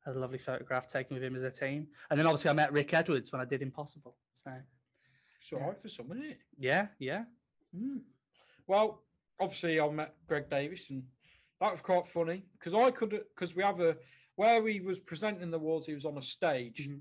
[0.06, 1.86] Had a lovely photograph taken with him as a team.
[2.10, 4.14] And then obviously I met Rick Edwards when I did Impossible.
[4.44, 4.52] So
[5.40, 6.38] It's all right for some, isn't it?
[6.58, 7.24] yeah, yeah.
[7.74, 8.00] Mm.
[8.66, 9.02] Well,
[9.40, 11.02] obviously, I met Greg Davies, and
[11.60, 13.96] that was quite funny because I could, because we have a
[14.36, 17.00] where he was presenting the awards, he was on a stage, Mhm.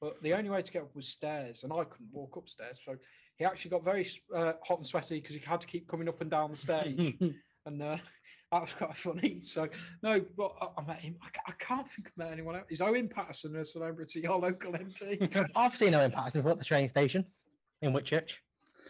[0.00, 2.96] but the only way to get up was stairs, and I couldn't walk upstairs, so
[3.38, 6.20] he actually got very uh, hot and sweaty because he had to keep coming up
[6.20, 6.98] and down the stage,
[7.66, 7.96] and uh,
[8.52, 9.40] that was quite funny.
[9.44, 9.66] So
[10.02, 11.16] no, but I, I met him.
[11.22, 12.66] I, I can't think of met anyone else.
[12.68, 14.26] Is Owen Paterson a celebrity?
[14.26, 15.50] Our local MP.
[15.56, 17.24] I've seen Owen Paterson at the train station
[17.80, 18.32] in Whitchurch.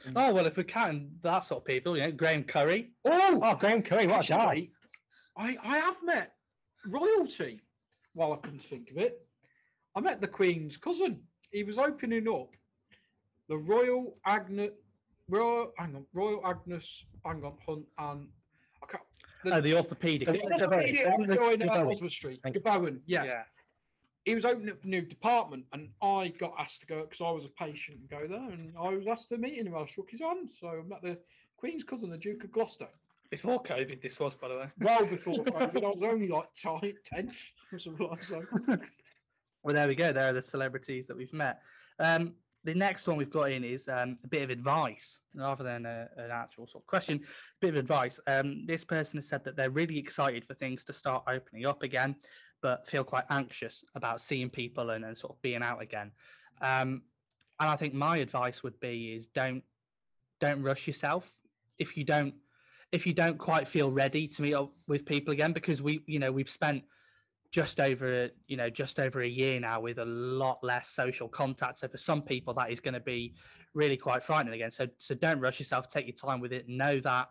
[0.07, 0.13] Mm.
[0.17, 2.91] oh well, if we can, that sort of people, you know, Graham Curry.
[3.05, 4.69] oh, Oh, Graham Curry, what a guy.
[5.37, 6.33] I, I have met
[6.87, 7.61] royalty.
[8.13, 9.27] while I couldn't think of it,
[9.97, 11.21] I met the Queen's cousin.
[11.51, 12.51] He was opening up
[13.49, 14.71] the Royal Agnes,
[15.29, 16.85] Royal, hang on, Royal Agnes,
[17.25, 18.29] hang on, Hunt, and
[18.83, 19.03] I can't.
[19.47, 20.27] Oh, the orthopedic.
[20.29, 22.53] The- the- the- the- the- the- the- Oswald Street, you.
[22.53, 23.25] Gobowen, yeah.
[23.25, 23.43] yeah.
[24.25, 27.31] He was opening up a new department, and I got asked to go because I
[27.31, 29.75] was a patient and go there, and I was asked to meet him.
[29.77, 31.19] I shook his hand, so I met the
[31.59, 32.89] Queen's cousin, the Duke of Gloucester.
[33.31, 34.67] Before COVID, this was, by the way.
[34.81, 37.33] Well before COVID, I was only like tight, ten
[37.73, 38.81] or something like that.
[39.63, 40.13] Well, there we go.
[40.13, 41.61] There are the celebrities that we've met.
[41.99, 42.35] Um,
[42.65, 46.09] the next one we've got in is um, a bit of advice rather than a,
[46.17, 47.21] an actual sort of question.
[47.61, 48.21] bit of advice.
[48.27, 51.83] Um, this person has said that they're really excited for things to start opening up
[51.83, 52.15] again,
[52.65, 56.11] but feel quite anxious about seeing people and, and sort of being out again.
[56.63, 57.03] Um,
[57.61, 59.63] and I think my advice would be is don't
[60.41, 61.25] don't rush yourself.
[61.79, 62.33] If you don't
[62.91, 66.19] if you don't quite feel ready to meet up with people again, because we you
[66.19, 66.85] know we've spent
[67.53, 71.79] just over you know just over a year now with a lot less social contact
[71.79, 73.33] so for some people that is going to be
[73.75, 76.99] really quite frightening again so so don't rush yourself take your time with it know
[76.99, 77.29] that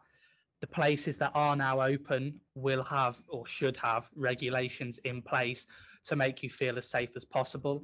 [0.64, 5.66] the places that are now open will have or should have regulations in place
[6.06, 7.84] to make you feel as safe as possible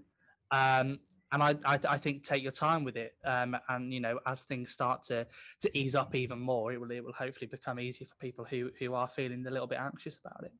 [0.51, 0.97] um,
[1.33, 4.39] and I, I I think take your time with it um, and you know as
[4.43, 5.27] things start to
[5.61, 8.69] to ease up even more it will it will hopefully become easier for people who
[8.79, 10.53] who are feeling a little bit anxious about it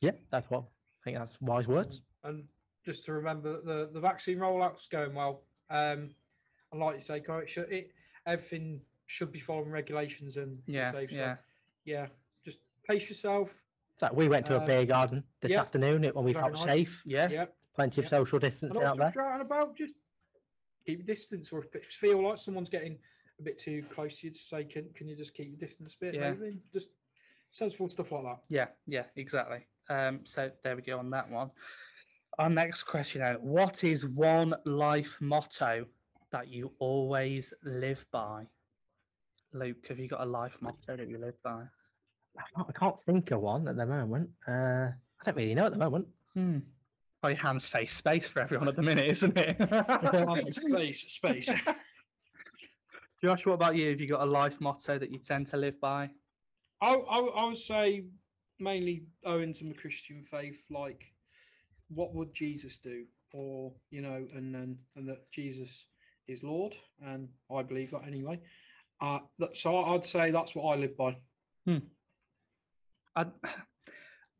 [0.00, 2.02] Yeah, that's what I think that's wise words.
[2.24, 2.44] and
[2.84, 5.44] just to remember the, the vaccine rollout's going well.
[5.70, 6.10] Um,
[6.72, 7.90] and like you say, Corey, it it,
[8.26, 8.80] everything
[9.10, 11.36] should be following regulations and yeah safe, so, yeah
[11.84, 12.06] yeah.
[12.44, 13.48] Just pace yourself.
[13.98, 16.56] So we went to a Uh, beer garden this yeah, afternoon it- when we felt
[16.58, 17.02] safe.
[17.04, 17.46] yeah Yeah.
[17.74, 19.08] Plenty of social distancing out there.
[19.08, 19.94] if out and about, just
[20.84, 21.52] keep your distance.
[21.52, 22.98] Or if you feel like someone's getting
[23.38, 25.94] a bit too close to you, to say, can can you just keep your distance
[25.94, 26.14] a bit?
[26.14, 26.32] Yeah.
[26.32, 26.88] Maybe just
[27.52, 28.38] sensible stuff like that.
[28.48, 29.66] Yeah, yeah, exactly.
[29.88, 31.50] Um, so there we go on that one.
[32.38, 35.86] Our next question then, what is one life motto
[36.30, 38.46] that you always live by?
[39.52, 41.64] Luke, have you got a life motto that you live by?
[42.56, 44.30] I can't, think of one at the moment.
[44.46, 46.06] Uh, I don't really know at the moment.
[46.34, 46.58] Hmm.
[47.22, 50.54] Oh, your hands face space for everyone at the minute, isn't it?
[50.54, 51.50] space, space.
[53.22, 53.90] Josh, what about you?
[53.90, 56.08] Have you got a life motto that you tend to live by?
[56.80, 58.04] I, I, I would say
[58.58, 61.02] mainly owing to my Christian faith, like
[61.88, 65.68] what would Jesus do, or you know, and then and that Jesus
[66.28, 68.40] is Lord, and I believe that anyway.
[69.00, 69.18] Uh,
[69.54, 71.16] so I'd say that's what I live by.
[73.16, 73.26] I,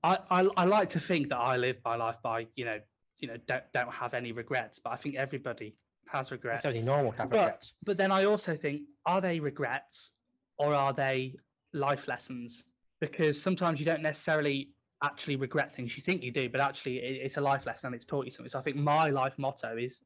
[0.02, 2.78] I, I, I like to think that I live my life by, you know,
[3.18, 4.80] you know, don't don't have any regrets.
[4.82, 5.76] But I think everybody
[6.08, 6.64] has regrets.
[6.64, 7.72] It's only normal to have But- regrets.
[7.84, 10.10] But then I also think, are they regrets
[10.58, 11.36] or are they
[11.72, 12.62] life lessons?
[13.00, 14.70] Because sometimes you don't necessarily
[15.02, 15.96] actually regret things.
[15.96, 18.32] You think you do, but actually it, it's a life lesson and it's taught you
[18.32, 18.50] something.
[18.50, 20.00] So I think my life motto is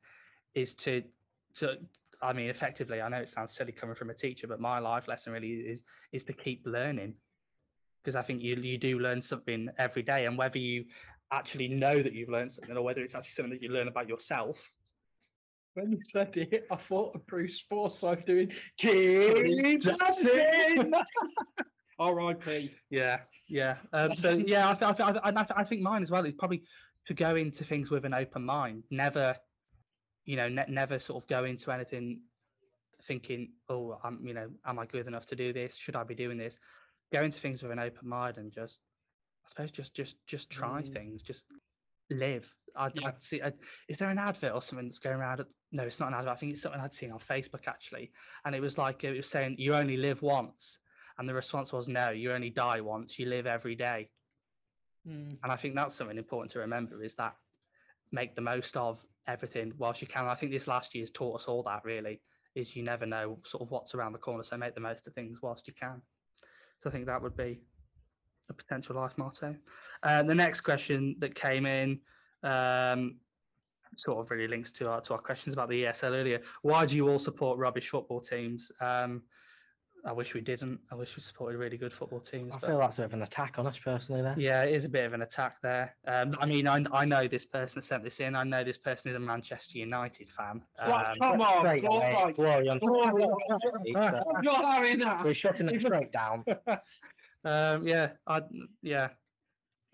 [0.54, 1.02] is to
[1.56, 1.76] to
[2.24, 5.06] I mean effectively, I know it sounds silly coming from a teacher, but my life
[5.08, 5.82] lesson really is
[6.12, 7.14] is to keep learning.
[8.02, 10.84] Because I think you you do learn something every day, and whether you
[11.30, 14.08] actually know that you've learned something or whether it's actually something that you learn about
[14.08, 14.56] yourself,
[15.74, 20.92] When you said it, I thought of Bruce Forsyth doing Keep dancing.
[21.98, 22.70] R.I.P.
[22.90, 23.76] Yeah, yeah.
[23.92, 26.34] Um, so yeah, I, th- I, th- I, th- I think mine as well is
[26.34, 26.62] probably
[27.06, 28.84] to go into things with an open mind.
[28.90, 29.36] Never,
[30.24, 32.20] you know, ne- never sort of go into anything
[33.06, 35.76] thinking, oh, I'm, you know, am I good enough to do this?
[35.76, 36.54] Should I be doing this?
[37.12, 38.78] Go into things with an open mind and just,
[39.44, 40.92] I suppose, just just just try Mm.
[40.92, 41.22] things.
[41.22, 41.44] Just
[42.10, 42.46] live.
[42.76, 43.08] I'd, Yeah.
[43.08, 43.42] I'd see.
[43.42, 43.54] I'd,
[43.88, 45.40] is there an advert or something that's going around?
[45.40, 46.32] At, no, it's not an advert.
[46.32, 48.10] I think it's something I'd seen on Facebook actually,
[48.44, 50.78] and it was like it was saying you only live once.
[51.16, 54.08] And the response was, no, you only die once, you live every day.
[55.06, 55.36] Mm.
[55.44, 57.36] And I think that's something important to remember is that
[58.10, 60.26] make the most of everything whilst you can.
[60.26, 62.20] I think this last year's taught us all that really,
[62.54, 64.44] is you never know sort of what's around the corner.
[64.44, 66.00] So make the most of things whilst you can.
[66.80, 67.60] So I think that would be
[68.50, 69.54] a potential life motto.
[70.02, 72.00] Uh, the next question that came in
[72.42, 73.16] um,
[73.96, 76.40] sort of really links to our to our questions about the ESL earlier.
[76.62, 78.70] Why do you all support rubbish football teams?
[78.80, 79.22] Um,
[80.06, 80.78] I wish we didn't.
[80.92, 82.52] I wish we supported really good football teams.
[82.54, 84.34] I but- feel that's a bit of an attack on us personally there.
[84.36, 85.96] yeah, it is a bit of an attack there.
[86.06, 88.34] Um, I mean, I, I know this person sent this in.
[88.36, 90.60] I know this person is a Manchester United fan.
[90.86, 92.36] Right, Um, come on, Straight all away, right.
[92.36, 95.24] glory on I'm not having that.
[95.24, 96.44] We're shutting them straight down.
[97.44, 98.42] um, yeah, I,
[98.82, 99.08] yeah.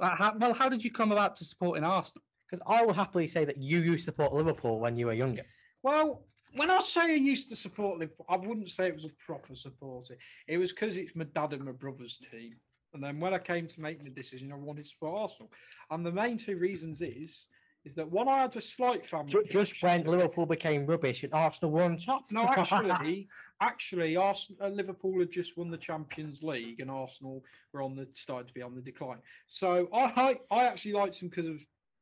[0.00, 2.22] Uh, how, well, how did you come about to supporting Arsenal?
[2.50, 5.42] Because I will happily say that you used to support Liverpool when you were younger.
[5.82, 9.10] Well, when I say I used to support Liverpool, I wouldn't say it was a
[9.26, 10.16] proper supporter.
[10.48, 12.54] It was because it's my dad and my brother's team.
[12.92, 15.50] And then when I came to making the decision, I wanted to support Arsenal.
[15.90, 17.44] And the main two reasons is
[17.86, 19.32] is that one, I had a slight family.
[19.32, 20.04] Ju- Just when.
[20.04, 22.30] Liverpool became rubbish and Arsenal were on top.
[22.30, 23.26] No, actually,
[23.62, 28.06] actually, Arsenal, uh, Liverpool had just won the Champions League, and Arsenal were on the
[28.12, 29.16] started to be on the decline.
[29.48, 31.56] So I, I, I actually liked him because of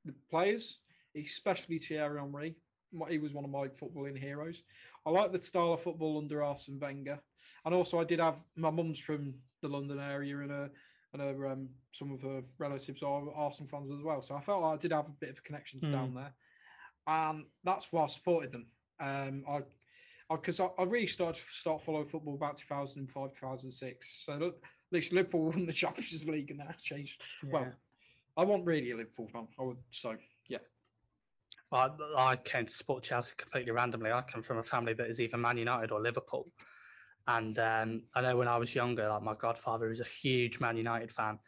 [0.05, 0.79] the players,
[1.17, 2.57] especially Thierry Henry.
[2.93, 4.63] My- He was one of my footballing heroes.
[5.07, 7.19] I like the style of football under Arsene Wenger,
[7.65, 10.71] and also I did have my mum's from the London area, and her
[11.15, 14.21] and her, um, some of her relatives are Arsenal fans as well.
[14.21, 15.93] So I felt like I did have a bit of a connection Hmm.
[15.93, 16.35] down there,
[17.07, 18.67] and that's why I supported them.
[19.01, 19.63] Um, I
[20.31, 24.07] because I, I really started to start following football about 2005, 2006.
[24.27, 27.19] So look, at least Liverpool won the Champions League and that's changed.
[27.45, 27.73] Well,
[28.37, 29.49] I want really a Liverpool fan.
[29.59, 30.17] I would so yeah.
[31.71, 34.11] I, I came to support Chelsea completely randomly.
[34.11, 36.51] I come from a family that is either Man United or Liverpool.
[37.27, 40.77] And um, I know when I was younger, like my godfather was a huge Man
[40.77, 41.39] United fan.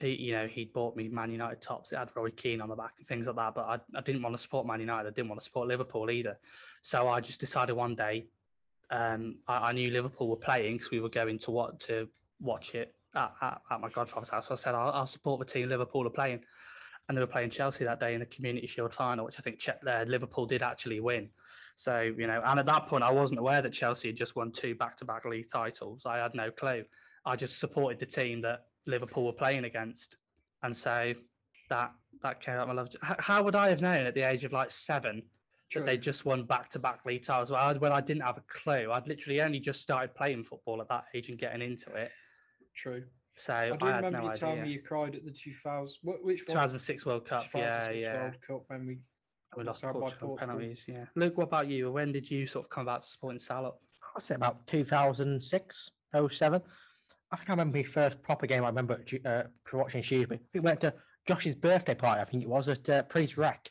[0.00, 1.92] He, you know, he bought me Man United tops.
[1.92, 3.54] It had Roy Keane on the back and things like that.
[3.54, 5.08] But I, I didn't want to support Man United.
[5.08, 6.36] I didn't want to support Liverpool either.
[6.82, 8.26] So I just decided one day,
[8.90, 12.08] um, I, I knew Liverpool were playing because we were going to what to
[12.40, 14.48] watch it at, at, at my godfather's house.
[14.48, 16.40] So I said I'll, I'll support the team Liverpool are playing
[17.10, 19.58] and they were playing Chelsea that day in the Community Shield final, which I think
[19.58, 21.28] Che- uh, Liverpool did actually win.
[21.74, 24.52] So you know, and at that point, I wasn't aware that Chelsea had just won
[24.52, 26.02] two back-to-back league titles.
[26.06, 26.84] I had no clue.
[27.26, 30.18] I just supported the team that Liverpool were playing against,
[30.62, 31.12] and so
[31.68, 31.90] that
[32.22, 32.90] that came out my love.
[33.02, 35.20] How would I have known at the age of like seven
[35.74, 37.50] that they just won back-to-back league titles?
[37.50, 40.80] Well, I, when I didn't have a clue, I'd literally only just started playing football
[40.80, 42.12] at that age and getting into it.
[42.76, 43.02] True.
[43.36, 45.96] So I I, do had remember no you telling me you cried at the 2000.
[46.02, 46.56] Which one?
[46.56, 48.22] 2006 World Cup, yeah, 2006 yeah.
[48.22, 48.98] World Cup when we
[49.56, 51.04] We lost out by Portugal penalties, yeah.
[51.16, 51.90] Luke, what about you?
[51.90, 53.80] When did you sort of come back to supporting Salop?
[54.16, 55.90] I say about 2006,
[56.28, 56.62] 07.
[57.32, 60.40] I think I remember my first proper game I remember uh, watching Shrewsbury.
[60.52, 60.92] We went to
[61.28, 63.70] Josh's birthday party, I think it was, at uh, Prees Rec.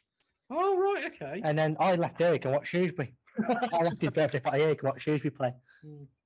[0.50, 1.42] Oh right, okay.
[1.44, 3.14] And then I left Eric and watched Shrewsbury.
[3.74, 5.54] I left his birthday party Eric and watched Shrewsbury play.
[5.84, 6.19] But, but uh,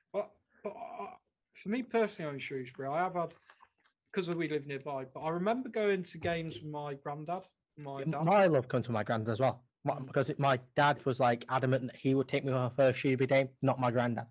[1.64, 3.34] for me personally, on Shrewsbury, I have had
[4.14, 5.06] because we live nearby.
[5.14, 7.44] But I remember going to games with my granddad,
[7.78, 8.24] my dad.
[8.24, 9.64] My love comes from my granddad as well.
[9.86, 10.08] My- Mm.
[10.08, 13.00] Because it, my dad was like adamant that he would take me on my first
[13.00, 14.28] Shrewsbury game, not my granddad.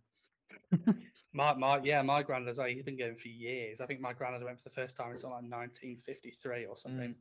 [1.35, 3.81] My, my, yeah, my granddad's like, he's been going for years.
[3.81, 7.15] I think my granddad went for the first time in something like 1953 or something.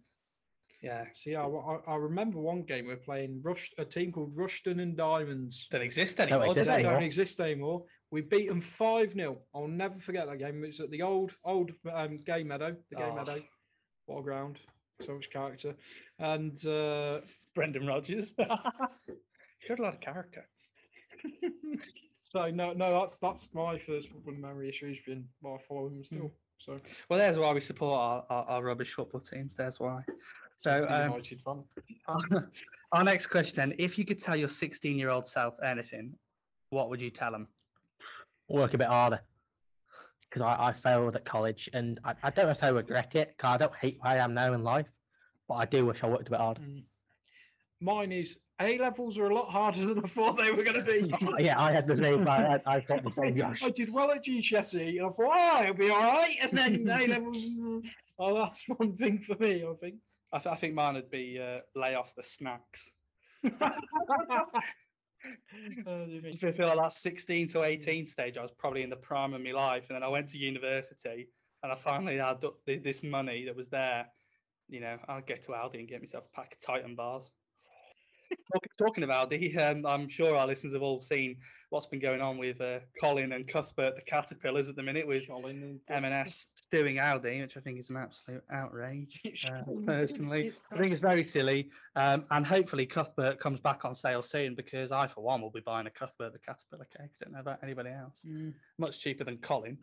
[0.82, 4.12] Yeah, So yeah, I, I- I remember one game we were playing Rush, a team
[4.12, 5.66] called Rushden and Diamonds.
[5.72, 6.48] don't exist anymore.
[6.48, 6.72] Oh, they do they?
[6.84, 7.02] don't anymore.
[7.04, 7.86] exist anymore.
[8.12, 10.64] We beat them five 0 I'll never forget that game.
[10.64, 13.16] It was at the old old um, Gay Meadow, the Gay Oh.
[13.16, 13.42] Meadow.
[14.06, 14.60] What a ground!
[15.06, 15.74] So much character.
[16.20, 17.22] And uh,
[17.56, 18.34] Brendan Rodgers.
[19.68, 20.46] Showed a lot of character.
[22.32, 25.90] so no, no, that's that's my first football memory of Shrewsbury, and why I follow
[25.90, 26.32] them still.
[26.60, 29.56] So Well, there's why we support our, our, our rubbish football teams.
[29.56, 30.04] There's why.
[30.58, 31.64] So, um, United fan.
[32.08, 32.50] our,
[32.92, 36.14] our next question then: If you could tell your 16-year-old self anything,
[36.70, 37.48] what would you tell him?
[38.52, 39.22] Work a bit harder.
[40.30, 43.58] Because I, I failed at college and I, I don't necessarily regret it because I
[43.58, 44.88] don't hate where I am now in life,
[45.48, 46.62] but I do wish I worked a bit harder.
[46.62, 46.84] Mm.
[47.82, 50.84] Mine is A levels are a lot harder than I thought they were going to
[50.84, 51.12] be.
[51.44, 52.28] yeah, I had the same.
[52.28, 53.64] I, I thought the same, Josh.
[53.66, 56.36] I did well at GCSE, and I thought, oh, it'll be all right.
[56.42, 57.82] And then A levels, mm,
[58.20, 59.96] oh, that's one thing for me, I think.
[60.32, 62.90] I, th- I think mine would be uh, lay off the snacks.
[65.86, 66.06] Oh.
[66.44, 69.42] I feel like that 16 to 18 stage, I was probably in the prime of
[69.42, 69.86] my life.
[69.90, 71.30] And then I went to university
[71.64, 74.08] and I finally had th- th- this money that was there.
[74.68, 77.30] You know, I'll get to Aldi and get myself a pack of Titan bars.
[78.52, 81.38] Talk- Talking about Aldi, um, I'm sure our listeners have all seen
[81.70, 85.28] what's been going on with uh, Colin and Cuthbert, the caterpillars, at the minute with
[85.28, 89.22] Colin and- M&S doing Aldi, which I think is an absolute outrage.
[89.48, 91.70] Uh, personally, I think it's very silly.
[91.96, 95.62] Um, and hopefully Cuthbert comes back on sale soon because I, for one, will be
[95.62, 97.10] buying a Cuthbert the caterpillar cake.
[97.22, 98.20] I don't know about anybody else.
[98.28, 99.78] Mm, Much cheaper than Colin.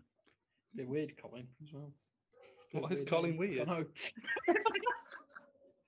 [0.77, 1.93] bit weird, Colin, as well.
[2.73, 3.69] Why is Colin I weird?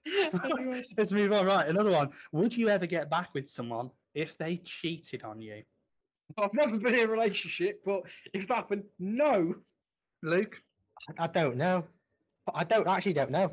[0.07, 0.57] Oh know.
[0.57, 0.87] Anyway.
[0.99, 1.47] Let's move on.
[1.47, 2.11] Right, another one.
[2.33, 5.63] Would you ever get back with someone if they cheated on you?
[6.39, 9.55] I've never been in a relationship, but if that happened, no.
[10.23, 10.57] Luke,
[11.19, 11.85] I don't know.
[12.55, 13.53] I don't actually don't know.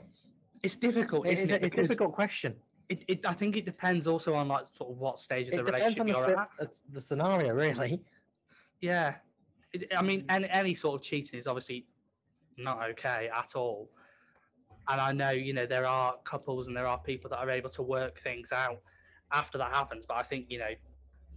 [0.64, 1.64] it's difficult, It's, isn't a, it?
[1.64, 2.56] it's a difficult question.
[2.90, 5.58] it, it, I think it depends also on like sort of what stage of It
[5.58, 6.50] the depends relationship on you're sce- at.
[6.60, 8.02] it's the scenario, really.
[8.82, 9.16] Yeah.
[9.74, 11.88] It, I mean, any, any sort of cheating is obviously
[12.58, 13.90] not okay at all.
[14.90, 17.70] And I know, you know, there are couples and there are people that are able
[17.72, 18.82] to work things out
[19.32, 20.06] after that happens.
[20.08, 20.74] But I think, you know,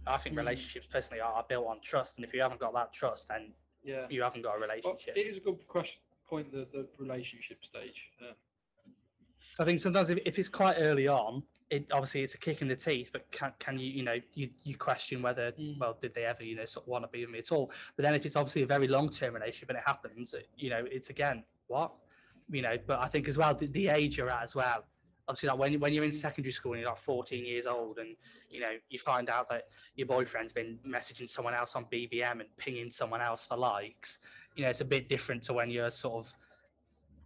[0.07, 0.39] I think Mm.
[0.39, 2.13] relationships personally are built on trust.
[2.15, 4.07] And if you haven't got that trust, then Yeah.
[4.09, 5.17] you haven't got a Well, relationship.
[5.17, 8.09] it is a good question point the, the relationship stage.
[8.21, 8.33] Uh,
[9.59, 12.67] I think sometimes if, if it's quite early on, it obviously it's a kick in
[12.67, 15.77] the teeth, but can can you you know you, you question whether Mm.
[15.79, 17.71] well did they ever you know sort of want to be with me at all?
[17.95, 20.83] But then if it's obviously a very long term relationship and it happens, you know
[20.89, 21.91] it's again what
[22.51, 22.77] you know.
[22.85, 24.83] But I think as well the, the age you're at as well.
[25.27, 28.15] Obviously, like when when you're in secondary school and you're like 14 years old, and
[28.49, 32.57] you know you find out that your boyfriend's been messaging someone else on BBM and
[32.57, 34.17] pinging someone else for likes.
[34.55, 36.33] You know, it's a bit different to when you're sort of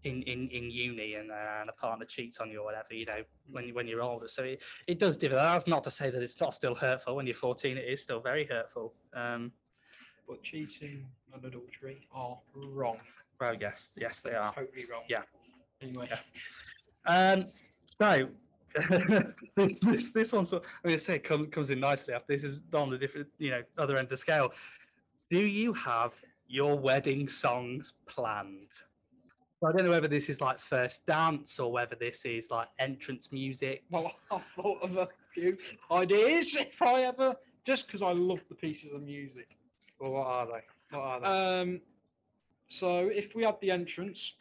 [0.03, 2.93] in in, in uni and, uh, and a partner cheats on you or whatever.
[2.93, 4.27] You know, when when you're older.
[4.27, 5.35] So it, it does differ.
[5.35, 7.15] That's not to say that it's not still hurtful.
[7.15, 8.93] When you're 14, it is still very hurtful.
[9.13, 9.51] Um,
[10.27, 12.97] but cheating and adultery are wrong.
[13.39, 14.53] Well, yes, yes, they are.
[14.53, 15.03] Totally wrong.
[15.09, 15.21] Yeah.
[15.81, 16.09] Anyway.
[16.09, 17.33] Yeah.
[17.33, 17.47] Um,
[17.85, 18.27] so
[19.55, 22.43] this this this one, sort- I'm going to say, come, comes in nicely after this
[22.43, 24.51] is on the different, you know, other end of scale.
[25.29, 26.11] Do you have
[26.47, 28.69] your wedding songs planned?
[29.59, 32.67] So I don't know whether this is like first dance or whether this is like
[32.79, 33.83] entrance music.
[33.89, 35.57] Well, I've thought of a few
[35.91, 39.47] ideas if I ever, just because I love the pieces of music.
[39.99, 40.97] Well, what are they?
[40.97, 41.27] What are they?
[41.71, 41.81] Um,
[42.69, 44.33] so if we had the entrance,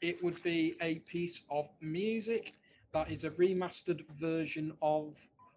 [0.00, 2.52] it would be a piece of music
[2.92, 5.14] that is a remastered version of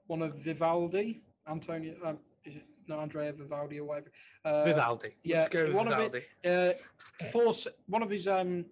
[0.08, 4.10] one of Vivaldi, Antonio, um, is it no Andrea Vivaldi or whatever.
[4.46, 5.13] Uh, Vivaldi.
[5.24, 6.80] yeah, Let's go with one of it- Vivaldi.
[7.26, 7.54] uh, four,
[7.88, 8.66] one of his um,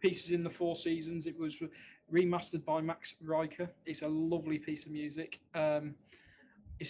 [0.00, 1.26] pieces in the Four Seasons.
[1.26, 1.54] It was
[2.12, 3.68] remastered by Max Richter.
[3.84, 5.38] It's a lovely piece of music.
[5.54, 5.94] Um,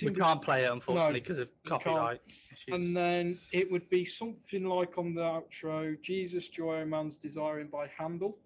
[0.03, 2.21] We can't play it unfortunately No, because of copyright.
[2.69, 7.69] And then it would be something like on the outro, Jesus Joy O Man's Desiring
[7.69, 8.37] by Handel,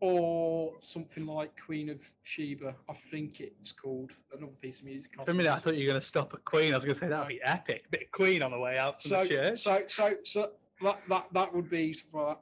[0.00, 2.74] or something like Queen of Sheba.
[2.88, 5.10] I think it's called another piece of music.
[5.24, 6.72] For a minute, I thought you were going to stop at Queen.
[6.72, 7.84] I was going to say that'd be epic.
[7.86, 9.60] A Bit of Queen on the way out from so, the church.
[9.60, 10.50] so, so, so
[10.82, 12.40] that, that, that would be something like that.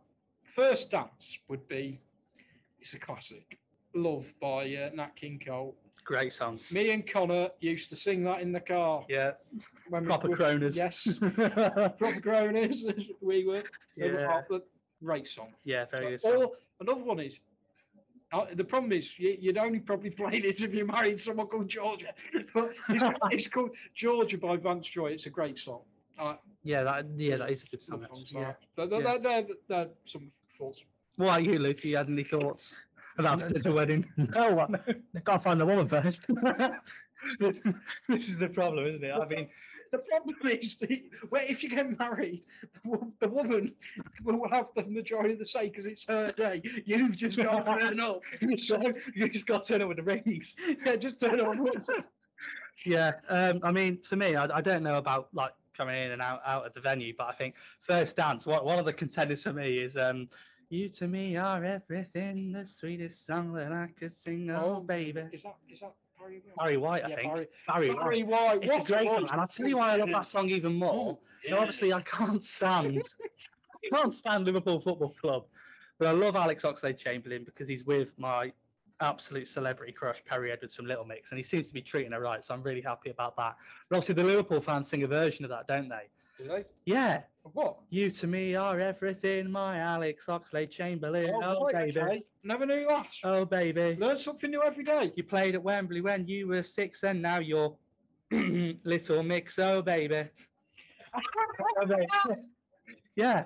[0.54, 2.00] First dance would be,
[2.80, 3.58] it's a classic,
[3.94, 5.74] Love by uh, Nat King Cole.
[6.08, 6.58] Great song.
[6.70, 9.04] Me and Connor used to sing that in the car.
[9.10, 9.32] Yeah,
[9.90, 10.74] when proper were- Croners.
[10.74, 12.82] Yes, proper croners.
[12.88, 13.62] as we were.
[13.94, 14.26] Yeah.
[14.26, 14.62] part of
[15.04, 15.52] Great song.
[15.64, 16.32] yeah, very good song.
[16.44, 17.34] Or another one is,
[18.32, 21.68] uh, the problem is you, you'd only probably play this if you married someone called
[21.68, 22.14] Georgia.
[22.54, 25.08] But it's, it's called Georgia by Vance Joy.
[25.08, 25.82] It's a great song.
[26.18, 28.00] Uh, Yeah, that yeah, that is a good song.
[28.00, 28.54] love songs actually, like Yeah.
[28.76, 28.90] that.
[28.90, 29.18] They're, Yeah.
[29.18, 30.80] they're, they're, they're some thoughts.
[31.16, 31.84] What about you, Luke?
[31.84, 32.74] You had any thoughts
[33.18, 34.06] about the wedding?
[34.16, 34.78] No, one.
[35.24, 36.22] Got to find the woman first.
[37.40, 39.12] this is the problem, isn't it?
[39.12, 39.48] I mean,
[39.90, 42.42] The problem is, the, well, if you get married,
[42.84, 43.74] the, the woman
[44.24, 46.62] will have the majority of the say because it's her day.
[46.84, 48.22] You've just got to turn up.
[48.56, 48.80] so
[49.14, 50.56] you just got to turn up with the rings.
[50.84, 51.56] Yeah, just turn up.
[52.84, 56.20] Yeah, um, I mean, for me, I, I don't know about like coming in and
[56.20, 58.46] out out of the venue, but I think first dance.
[58.46, 60.28] One one of the contenders for me is um,
[60.70, 65.20] "You to me are everything, the sweetest song that I could sing." Oh, Oh, baby,
[65.32, 66.56] Is that is that Barry White?
[66.58, 67.32] Barry White, I Yeah, think.
[67.34, 68.00] Barry- Barry, White.
[68.00, 68.58] Barry White.
[68.64, 70.74] It's a what great song, and I'll tell you why I love that song even
[70.86, 71.18] more.
[71.48, 73.02] So obviously, I can't stand,
[73.92, 75.44] I can't stand Liverpool Football Club,
[75.98, 78.52] but I love Alex Oxlade-Chamberlain because he's with my
[79.00, 82.20] absolute celebrity crush Perrie Edwards from Little Mix, and he seems to be treating her
[82.20, 82.44] right.
[82.44, 83.56] So I'm really happy about that.
[83.88, 86.08] But obviously, the Liverpool fans sing a version of that, don't they?
[86.36, 86.64] Do they?
[86.84, 87.22] Yeah.
[87.52, 87.76] What?
[87.90, 91.30] You to me are everything, my Alex Oxlade-Chamberlain.
[91.34, 92.22] Oh, oh, right, baby, okay.
[92.44, 93.06] Never knew that.
[93.24, 93.96] oh baby.
[93.98, 95.12] Learn something new every day.
[95.16, 97.76] You played at Wembley when you were six, and now you're
[98.30, 99.58] Little Mix.
[99.58, 100.24] Oh baby.
[101.80, 102.06] Oh, baby.
[103.16, 103.44] yeah.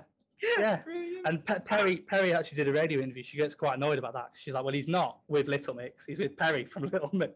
[0.59, 0.77] Yeah.
[0.83, 1.27] Brilliant.
[1.29, 3.23] And Pe- Perrie Perrie actually did a radio interview.
[3.23, 4.31] She gets quite annoyed about that.
[4.35, 6.05] She's like, "Well, he's not with Little Mix.
[6.05, 7.35] He's with Perrie from Little Mix."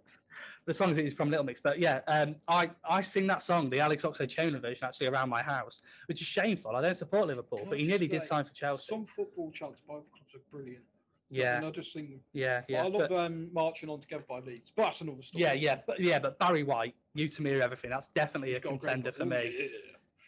[0.67, 3.79] The songs is from Little Mix, but yeah, um, I I sing that song, the
[3.79, 6.75] Alex Oxlade-Chamberlain version, actually around my house, which is shameful.
[6.75, 8.87] I don't support Liverpool, Can I but he just nearly did sign for Chelsea.
[8.89, 10.83] Some football chants by other clubs are brilliant.
[11.31, 12.21] yeah, And I just sing them.
[12.33, 12.83] yeah, But yeah.
[12.85, 14.73] I love but- um, marching on together by Leeds.
[14.75, 15.43] But that's another story.
[15.45, 17.91] yeah, yeah, but yeah, but Barry White, you to me are everything.
[17.91, 19.19] That's definitely a got great contender voice.
[19.19, 19.57] for me.
[19.59, 19.67] yeah.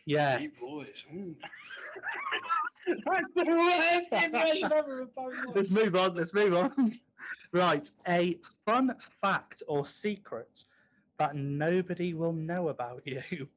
[0.06, 0.38] Yeah.
[0.38, 0.86] Deep voice.
[1.14, 1.34] Ooh.
[2.86, 5.56] That's the worst impression ever of Barry White.
[5.56, 6.14] Let's move on.
[6.14, 7.00] Let's move on.
[7.52, 10.48] right, a fun fact or secret
[11.18, 13.22] that nobody will know about you.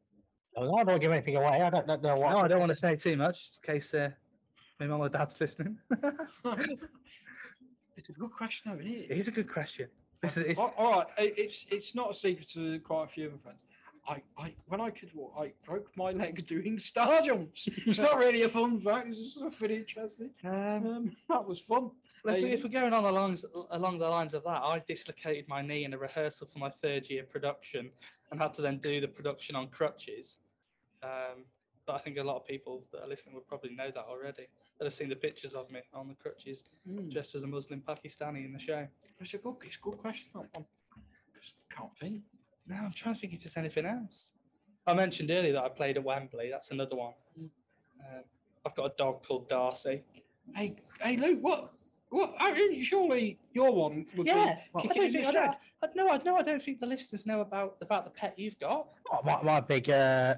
[0.53, 1.62] No, I don't give anything away.
[1.62, 2.32] I don't, don't know what.
[2.32, 4.09] No, I don't want to say too much in case uh,
[4.82, 5.78] my mum or dad's listening.
[7.97, 9.12] It's a good question, though, isn't it?
[9.12, 9.88] it is a good question.
[10.22, 13.28] This is, it's, All- all right, it's it's not a secret to quite a few
[13.28, 13.59] of my friends.
[14.07, 17.68] I, I when I could walk, I broke my leg doing star jumps.
[17.86, 19.09] It's not really a fun fact.
[19.09, 20.32] It's just something interesting.
[20.43, 21.91] Um, that was fun.
[22.24, 22.54] Well, if, we, Hey.
[22.56, 23.10] if we're going on the
[23.72, 27.10] along the lines of that, I dislocated my knee in a rehearsal for my third
[27.10, 27.90] year production
[28.32, 30.38] and had to then do the production on crutches.
[31.04, 31.46] Um,
[31.88, 34.48] but I think a lot of people that are listening would probably know that already.
[34.78, 37.12] that have seen the pictures of me on the crutches, Mm.
[37.14, 38.88] dressed as a Muslim Pakistani in the show.
[39.20, 40.26] It's a good, it's a good question.
[40.34, 40.66] That one.
[41.40, 42.24] Just can't think.
[42.68, 44.30] No, I'm trying to think if there's anything else.
[44.88, 46.50] I mentioned earlier that I played at Wembley.
[46.50, 47.14] That's another one.
[47.38, 48.24] Um,
[48.66, 50.04] I've got a dog called Darcy.
[50.56, 51.72] Hey, hey, Luke, what?
[52.12, 52.34] What?
[52.39, 55.55] I mean, surely your one would Yeah, be I kicking don't think I don't.
[55.82, 58.59] I, no, I no, I don't think the listeners know about about the pet you've
[58.59, 58.88] got.
[59.12, 60.36] Oh, my, my big uh,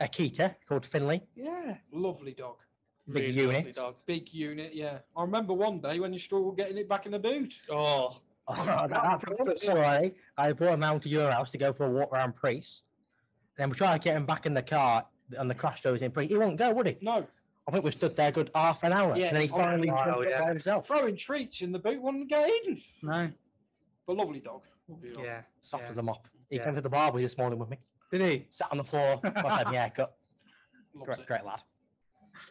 [0.00, 1.22] Akita called Finley.
[1.36, 2.56] Yeah, Lovely dog.
[3.10, 3.74] Big really unit.
[3.74, 3.94] dog.
[4.06, 4.98] Big unit, yeah.
[5.16, 7.54] I remember one day when you struggled getting it back in the boot.
[7.70, 8.18] Oh,
[8.50, 10.10] Oh, that, that's another.
[10.36, 12.80] I brought him round to your house to go for a walk around Prees.
[13.56, 15.04] Then we tried to get him back in the car
[15.38, 16.28] on the crash shows in Prees.
[16.28, 16.96] He won't go, would he?
[17.02, 17.26] No,
[17.68, 19.14] I think we stood there a good half an hour.
[19.14, 20.40] Yeah, and then he oh, finally wow, jumped yeah.
[20.40, 20.86] by himself.
[20.86, 22.48] throwing treats in the boot wouldn't get
[23.02, 23.30] no,
[24.06, 24.62] But lovely dog.
[24.88, 25.22] Lovely dog.
[25.22, 25.42] yeah.
[25.62, 25.90] Soft yeah.
[25.90, 26.26] as a mop.
[26.48, 26.64] He Yeah.
[26.64, 27.76] came to the barber this morning with me.
[28.10, 28.46] Did he?
[28.50, 29.20] Sat on the floor.
[29.22, 30.16] got had my haircut.
[30.94, 31.26] Loves Great, it.
[31.26, 31.60] great lad.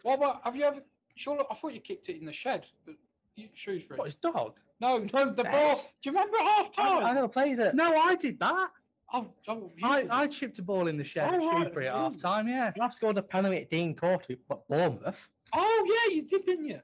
[0.04, 0.82] What about, have you ever,
[1.16, 2.94] sure, I thought you kicked it in the shed, but
[3.34, 3.98] you, Shrewsbury.
[3.98, 4.54] What his dog?
[4.80, 5.74] No, no, the ball.
[5.74, 7.74] Do you remember at half I, I never played it.
[7.74, 8.70] No, I did that.
[9.12, 10.06] Oh, oh, I.
[10.10, 12.46] I chipped a ball in the shed oh, at Oh, right, Shrewsbury at half time.
[12.48, 12.72] Yeah.
[12.80, 14.38] I've scored a penalty at Dean Court at
[14.68, 15.16] Bournemouth.
[15.54, 16.80] oh, yeah, you did, didn't you?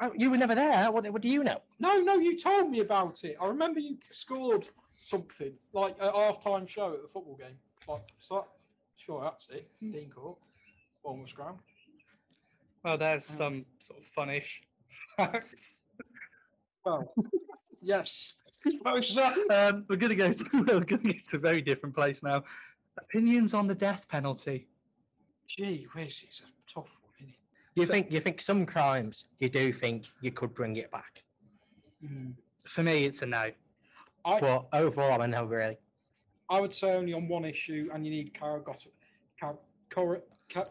[0.00, 0.90] Oh, You were never there.
[0.90, 1.60] What, what do you know?
[1.78, 3.36] No, no, you told me about it.
[3.40, 4.66] I remember you scored
[5.06, 7.58] something like a half-time show at the football game.
[7.86, 8.46] Like, so
[8.96, 9.68] sure, that's it.
[9.80, 9.92] Hmm.
[9.92, 10.38] Dean Court,
[11.04, 11.58] Bournemouth ground.
[12.82, 13.36] Well, there's Oh.
[13.36, 14.62] some sort of funnish
[15.16, 15.74] facts.
[16.84, 17.12] Well,
[17.82, 18.32] yes.
[18.70, 19.36] Suppose that.
[19.50, 20.96] Um, we're gonna go to we're gonna go
[21.30, 22.42] to a very different place now.
[22.98, 24.66] Opinions on the death penalty.
[25.48, 27.36] Gee whiz, it's a tough one, isn't it?
[27.74, 31.22] Do you think you think some crimes you do think you could bring it back?
[32.66, 33.50] For me, it's a no.
[34.26, 35.76] I, But overall, I know really.
[36.50, 38.86] I would say only on one issue, and you need Caragos,
[39.40, 39.56] Car,
[39.92, 40.20] Cor,
[40.52, 40.68] Car,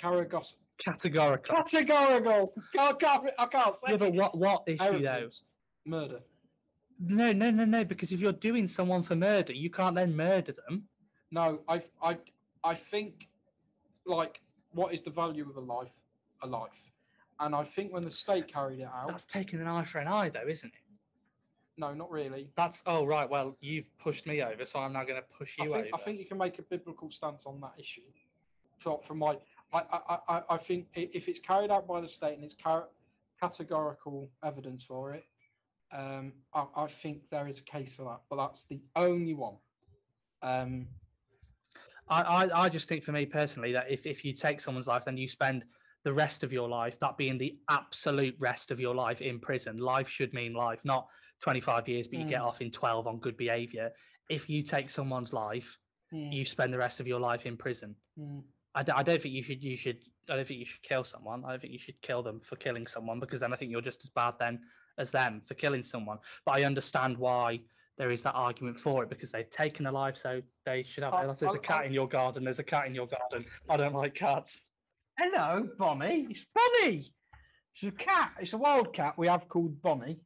[0.00, 1.56] Caragos, Categorical.
[1.56, 2.52] categorical.
[2.78, 3.86] I can't, I can't say.
[3.90, 5.28] Yeah, but what what issue though?
[5.86, 6.20] Murder.
[7.00, 7.84] No, no, no, no.
[7.84, 10.84] Because if you're doing someone for murder, you can't then murder them.
[11.30, 12.18] No, I, I,
[12.62, 13.28] I think,
[14.06, 14.40] like,
[14.72, 15.90] what is the value of a life?
[16.42, 16.70] A life.
[17.40, 20.08] And I think when the state carried it out, That's taking an eye for an
[20.08, 20.80] eye, though, isn't it?
[21.76, 22.48] no, not really.
[22.56, 23.28] That's oh right.
[23.28, 25.96] Well, you've pushed me over, so I'm now going to push I you think, over.
[26.00, 28.02] I think you can make a biblical stance on that issue.
[28.78, 29.36] For, from my,
[29.72, 32.88] I, I, I, I think if it's carried out by the state and it's car-
[33.40, 35.24] categorical evidence for it,
[35.94, 38.20] um, I, I think there is a case for that.
[38.28, 39.56] But that's the only one.
[40.42, 40.88] Um,
[42.08, 45.04] I, I, I just think for me personally that if, if you take someone's life,
[45.06, 45.64] then you spend
[46.04, 49.78] the rest of your life, that being the absolute rest of your life in prison.
[49.78, 51.06] Life should mean life, not
[51.42, 53.90] 25 years, but you get off in 12 on good behavior.
[54.28, 55.78] If you take someone's life,
[56.32, 57.96] you spend the rest of your life in prison.
[58.18, 58.42] mm,
[58.74, 61.04] I, d- I don't think you should you should I don't think you should kill
[61.04, 61.44] someone.
[61.44, 63.80] I don't think you should kill them for killing someone because then I think you're
[63.80, 64.60] just as bad then
[64.98, 66.18] as them for killing someone.
[66.46, 67.60] But I understand why
[67.98, 71.14] there is that argument for it because they've taken a life, so they should have.
[71.14, 71.38] I- their life.
[71.38, 72.44] There's I- a cat I- in your garden.
[72.44, 73.44] There's a cat in your garden.
[73.68, 74.62] I don't like cats.
[75.18, 76.26] Hello, Bonnie.
[76.30, 77.12] It's Bonnie.
[77.76, 78.32] It's a cat.
[78.40, 80.18] It's a wild cat we have called Bonnie.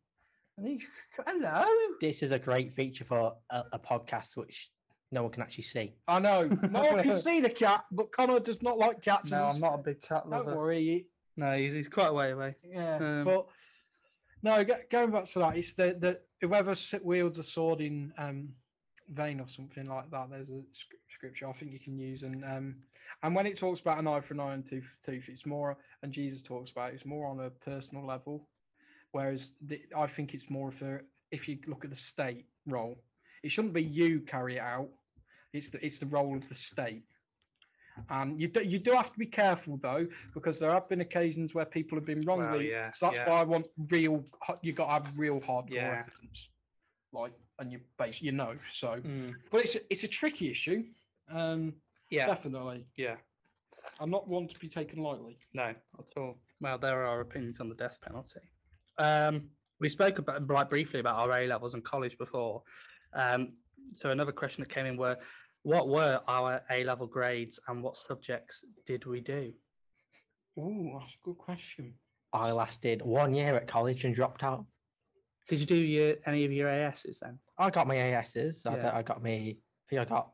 [0.57, 0.81] And he's,
[1.27, 1.65] hello.
[2.01, 4.71] This is a great feature for a, a podcast which
[5.13, 5.95] no one can actually see.
[6.09, 6.49] I know.
[6.71, 9.31] No one can see the cat, but Connor does not like cats.
[9.31, 10.45] No, I'm not a big cat lover.
[10.45, 10.59] Don't lover.
[10.59, 11.07] worry.
[11.37, 12.57] No, he's, he's quite a way away.
[12.65, 13.47] Yeah, Um, but
[14.43, 18.51] no, going back to that, it's the, the whoever wields a sword in um,
[19.13, 20.31] vain or something like that.
[20.31, 20.63] There's a
[21.15, 22.77] scripture I think you can use, and um,
[23.23, 25.47] and when it talks about an eye for an eye and tooth for tooth, it's
[25.47, 28.49] more, and Jesus talks about it, it's more on a personal level,
[29.13, 32.97] whereas the, I think it's more of a if you look at the state role,
[33.43, 34.89] it shouldn't be you carry it out.
[35.53, 37.05] It's the it's the role of the state.
[38.11, 41.55] And you do, you do have to be careful though, because there have been occasions
[41.55, 42.71] where people have been wrongly.
[42.71, 43.29] yeah, so that's yeah.
[43.29, 44.25] why I want real.
[44.63, 46.03] You got to have real hardcore Yeah.
[46.07, 46.49] evidence,
[47.13, 48.57] like, and you base, you know.
[48.73, 50.85] So, Mm, but it's a, it's a tricky issue.
[51.31, 51.75] Um,
[52.11, 52.87] yeah, definitely.
[52.97, 53.17] yeah.
[54.01, 55.39] I'm not one to be taken lightly.
[55.55, 55.77] No, at
[56.17, 56.39] all.
[56.61, 58.41] Well, there are opinions on the death penalty.
[58.99, 62.63] Um, we spoke about like briefly about our A levels and college before.
[63.15, 63.53] Um,
[63.97, 65.17] so another question that came in were,
[65.63, 69.53] what were our A level grades and what subjects did we do?
[70.59, 71.95] Oh, that's a good question.
[72.33, 74.65] I lasted one year at college and dropped out.
[75.49, 77.39] Did you do your, any of your ASs then?
[77.57, 78.67] I got my ASs.
[78.67, 78.91] I, Yeah.
[78.95, 79.59] I got me.
[79.59, 80.31] I think I got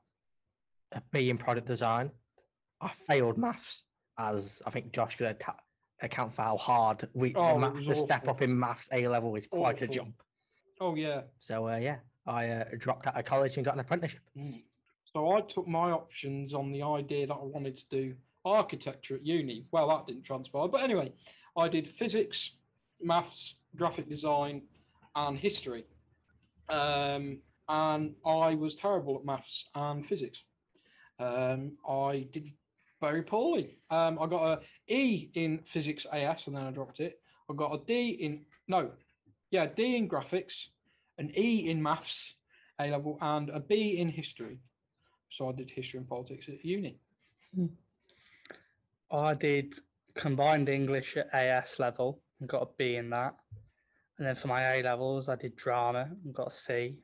[0.92, 2.10] a B in product design.
[2.80, 3.84] I failed maths,
[4.18, 5.36] as I think Josh could
[6.02, 9.36] account for how hard we the, Oh, it the step up in maths A level
[9.36, 10.14] is quite a jump.
[10.80, 11.22] Oh yeah.
[11.38, 14.20] So uh, yeah, I uh, dropped out of college and got an apprenticeship.
[15.14, 19.24] So I took my options on the idea that I wanted to do architecture at
[19.24, 19.64] uni.
[19.70, 21.12] Well, that didn't transpire, but anyway,
[21.56, 22.50] I did physics,
[23.00, 24.62] maths, graphic design,
[25.14, 25.84] and history.
[26.68, 27.38] Um,
[27.68, 30.40] and I was terrible at maths and physics.
[31.20, 32.50] Um, I did
[33.00, 33.78] very poorly.
[33.90, 34.60] Um, I got a
[34.92, 37.20] E in physics AS, and then I dropped it.
[37.48, 38.90] I got a D in no,
[39.52, 40.66] yeah, D in graphics,
[41.18, 42.34] an E in maths
[42.80, 44.58] A level, and a B in history.
[45.30, 46.98] So I did history and politics at uni.
[47.54, 47.66] Hmm.
[49.10, 49.74] I did
[50.14, 53.34] combined English at AS level and got a B in that.
[54.18, 56.98] And then for my A levels, I did drama and got a C.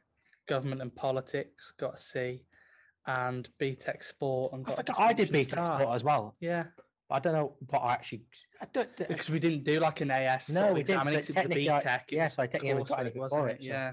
[0.47, 2.43] Government and politics got a C,
[3.07, 4.89] and BTEC sport and I, got.
[4.89, 5.81] a I did distinction BTEC star.
[5.81, 6.35] sport as well.
[6.41, 6.65] Yeah,
[7.09, 8.23] I don't know what I actually.
[8.61, 10.49] I don't, because we didn't do like an AS.
[10.49, 12.01] No, we didn't, exam, and but it's the technically I- BTEC.
[12.09, 13.53] it yeah, so I technically never got coursework, anything wasn't for it?
[13.53, 13.93] it, so- Yeah.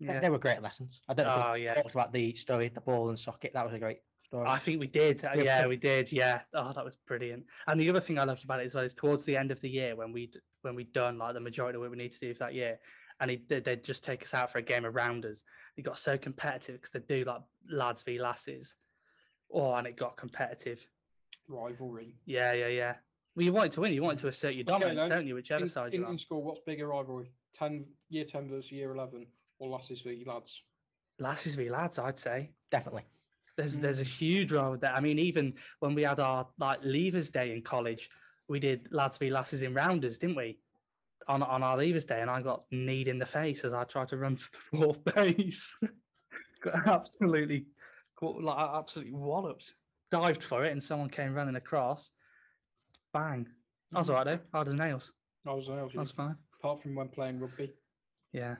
[0.00, 0.20] They, Yeah.
[0.20, 1.00] they were great lessons.
[1.08, 1.74] I don't know Oh if we yeah.
[1.74, 3.52] talked about the story, the ball and socket.
[3.54, 4.46] That was a great story.
[4.48, 5.24] I think we did.
[5.24, 6.10] uh, Yeah, Yeah, we did.
[6.10, 6.40] Yeah.
[6.54, 7.44] Oh, that was brilliant.
[7.66, 9.60] And the other thing I loved about it as well is towards the end of
[9.60, 10.32] the year when we
[10.62, 12.78] when we'd done like the majority of what we need to do for that year,
[13.20, 15.42] and he, they, they'd just take us out for a game of rounders.
[15.76, 17.40] It got so competitive because they do like
[17.70, 18.74] lads v lasses.
[19.52, 20.78] Oh, and it got competitive.
[21.48, 22.14] Rivalry.
[22.26, 22.94] Yeah, yeah, yeah.
[23.34, 23.92] Well, you wanted to win.
[23.92, 25.08] You wanted to assert your dominance, then.
[25.10, 25.34] don't you?
[25.34, 26.18] Whichever In, side you're in on.
[26.18, 27.32] school, what's bigger rivalry?
[27.58, 29.26] Ten year ten versus year eleven,
[29.60, 30.60] or lasses v lads?
[31.20, 32.50] Lasses v lads, I'd say.
[32.72, 33.04] Definitely.
[33.56, 33.82] There's Mm.
[33.82, 34.92] there's a huge role there.
[34.92, 38.10] I mean, even when we had our like leavers day in college,
[38.48, 40.58] we did lads v lasses in rounders, didn't we?
[41.28, 44.08] On on our leavers day, and I got kneed in the face as I tried
[44.08, 45.74] to run to the fourth base.
[46.62, 47.66] got absolutely,
[48.16, 49.74] got, like absolutely walloped.
[50.10, 52.10] Dived for it, and someone came running across.
[53.12, 53.46] Bang!
[53.92, 54.10] That was Mm.
[54.10, 54.44] alright though.
[54.52, 55.12] Hard as nails.
[55.46, 56.36] I was, I was That's fine.
[56.58, 57.72] apart from when playing rugby.
[58.32, 58.56] Yeah.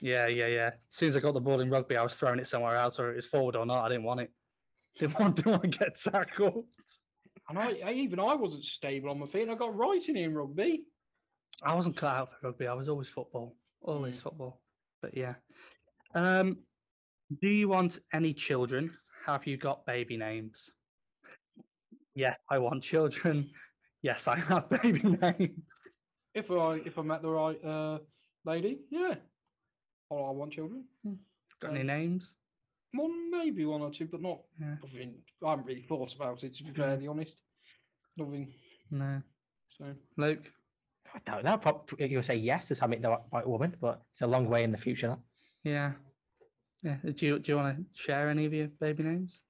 [0.00, 0.66] Yeah, yeah, yeah.
[0.68, 2.98] As soon as I got the ball in rugby, I was throwing it somewhere else,
[2.98, 3.84] whether it was forward or not.
[3.84, 4.30] I didn't want it.
[4.98, 6.64] Didn't want, didn't want to get tackled.
[7.48, 9.42] And I, I even I wasn't stable on my feet.
[9.42, 10.84] and I got right in in rugby.
[11.62, 12.66] I wasn't cut out for rugby.
[12.66, 13.54] I was always football.
[13.80, 14.22] Always Mm.
[14.22, 14.60] football.
[15.00, 15.34] But yeah.
[16.16, 16.58] Um,
[17.40, 18.92] do you want any children?
[19.24, 20.68] Have you got baby names?
[22.14, 23.50] Yes, I want children.
[24.02, 25.80] Yes, I have baby names.
[26.32, 27.98] If I if I met the right uh,
[28.44, 29.14] lady, yeah.
[30.10, 30.84] Oh, I want children.
[31.60, 32.34] Got any Um, names?
[32.94, 34.40] One, maybe one or two, but not.
[34.60, 34.76] Yeah.
[34.82, 35.14] Nothing.
[35.44, 37.36] I haven't really thought about it to be fairly honest.
[38.16, 38.54] Nothing.
[38.90, 39.22] No.
[39.76, 40.50] So Luke?
[41.14, 41.58] I don't know.
[41.58, 44.72] Probably you'll say yes to something the right woman, but it's a long way in
[44.72, 45.08] the future.
[45.08, 45.18] That.
[45.64, 45.92] Yeah.
[46.82, 46.96] Yeah.
[47.04, 49.40] Do you do you want to share any of your baby names?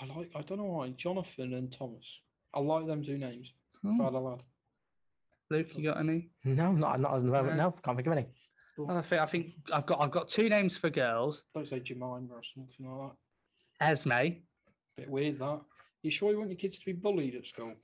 [0.00, 0.30] I like.
[0.34, 0.90] I don't know why.
[0.90, 2.04] Jonathan and Thomas.
[2.52, 3.50] I like them two names.
[3.84, 4.42] Oh, Father lad.
[5.50, 6.30] Luke, you got any?
[6.44, 7.56] No, not not at the moment.
[7.56, 7.64] No.
[7.70, 8.26] No, can't think of any.
[8.88, 11.44] I think I think I've got I've got two names for girls.
[11.54, 13.10] Don't say Jemima or something like
[13.80, 13.86] that.
[13.90, 14.38] Esme.
[14.96, 15.60] Bit weird that.
[16.02, 17.74] You sure you want your kids to be bullied at school?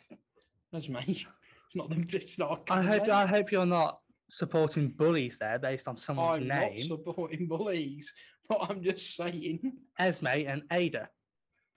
[0.72, 1.00] That's me.
[1.08, 2.06] It's not them.
[2.10, 2.50] It's not.
[2.50, 3.10] a I common hope name.
[3.12, 3.98] I hope you're not
[4.30, 6.88] supporting bullies there based on someone's I'm name.
[6.88, 8.10] not supporting bullies,
[8.48, 9.72] but I'm just saying.
[9.98, 11.08] Esme and Ada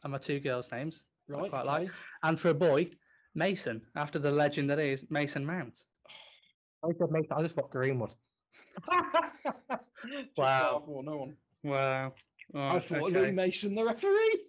[0.04, 1.02] are my two girls' names.
[1.30, 1.50] I Right.
[1.50, 1.84] quite like.
[1.84, 1.92] okay.
[2.24, 2.90] And for a boy,
[3.36, 5.80] Mason, after the legend that is Mason Mount.
[6.84, 8.12] I said mate, I just thought Greenwood.
[9.42, 10.84] Just what Wow.
[10.88, 11.38] I no one.
[11.64, 12.14] Wow.
[12.56, 14.40] I thought Lou Mason, the referee.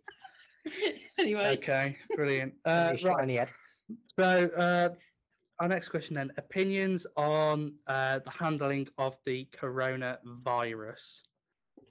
[1.18, 2.54] anyway, Okay, brilliant.
[2.64, 3.22] Uh, right.
[3.22, 3.48] in the head.
[4.18, 4.22] So,
[4.56, 4.88] uh,
[5.58, 11.20] our next question then: opinions on uh, the handling of the coronavirus.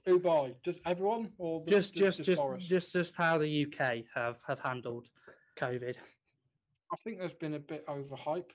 [0.06, 0.52] who by?
[0.64, 2.64] Just everyone, or the, Just, just, just, Boris?
[2.64, 5.06] just, just how the UK have have handled
[5.58, 5.94] COVID.
[6.92, 8.50] I think there's been a bit overhype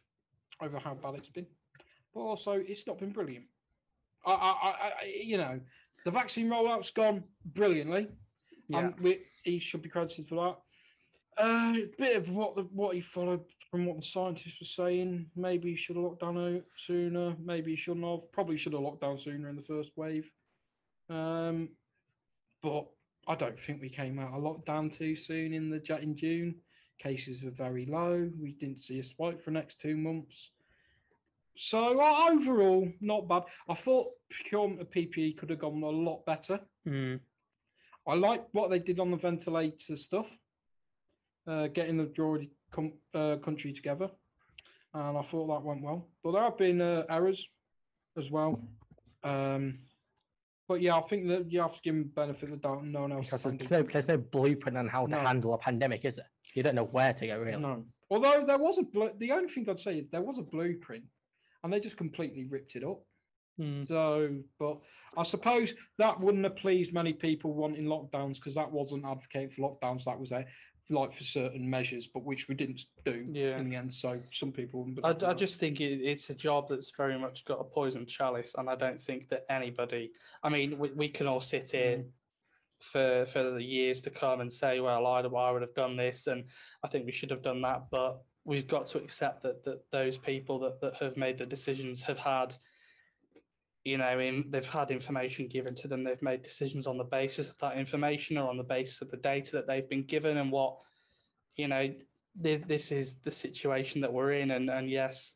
[0.62, 1.46] over how bad it's been,
[2.14, 3.46] but also it's not been brilliant.
[4.26, 4.92] I, I, I,
[5.24, 5.60] you know,
[6.04, 7.24] the vaccine rollout's gone
[7.54, 8.08] brilliantly,
[8.68, 8.80] Yeah.
[8.80, 10.36] and we, he should be credited for
[11.38, 11.44] that.
[11.44, 15.26] Uh, a bit of what the what he followed from what the scientists were saying.
[15.36, 17.36] Maybe he should have locked down sooner.
[17.44, 18.32] Maybe he shouldn't have.
[18.32, 20.30] Probably should have locked down sooner in the first wave.
[21.10, 21.70] Um,
[22.64, 22.88] but
[23.28, 26.56] I don't think we came out of lockdown too soon in the in June.
[27.00, 28.30] Cases were very low.
[28.42, 30.52] We didn't see a spike for the next two months.
[31.58, 33.44] So uh, overall, not bad.
[33.70, 36.60] I thought procurement of PPE could have gone a lot better.
[36.88, 37.20] Mm.
[38.08, 40.28] I like what they did on the ventilator stuff,
[41.48, 44.10] uh, getting the majority com- uh, country together,
[44.94, 46.08] and I thought that went well.
[46.24, 47.48] But there have been uh, errors
[48.18, 48.62] as well.
[49.24, 49.80] Um,
[50.68, 52.86] but yeah, I think that you have to give them benefit of the doubt.
[52.86, 53.26] No one else.
[53.26, 55.18] Because there's no, there's no blueprint on how No.
[55.18, 56.30] to handle a pandemic, is there?
[56.54, 57.62] You don't know where to go, really.
[57.62, 57.86] No.
[58.10, 61.04] Although there was a blu- the only thing I'd say is there was a blueprint,
[61.66, 63.02] and they just completely ripped it up.
[63.60, 63.88] Mm.
[63.88, 64.78] So, but
[65.18, 69.62] I suppose that wouldn't have pleased many people wanting lockdowns because that wasn't advocating for
[69.62, 70.04] lockdowns.
[70.06, 70.46] That was a
[70.92, 73.58] like for certain measures, but which we didn't do Yeah.
[73.58, 73.92] in the end.
[73.92, 74.84] So some people.
[74.84, 78.06] wouldn't I, I just think it, it's a job that's very much got a poison
[78.06, 80.12] chalice, and I don't think that anybody.
[80.44, 82.06] I mean, we, we can all sit here Mm.
[82.92, 86.28] for for the years to come and say, "Well, I, I would have done this,"
[86.28, 86.44] and
[86.84, 87.84] I think we should have done that.
[87.90, 92.02] But we've got to accept that that those people that that have made the decisions
[92.04, 92.56] have had,
[93.84, 96.04] you know, in they've had information given to them.
[96.04, 99.18] They've made decisions on the basis of that information or on the basis of the
[99.18, 100.78] data that they've been given and what,
[101.56, 101.94] you know,
[102.36, 104.52] this, this is the situation that we're in.
[104.52, 105.34] And and yes,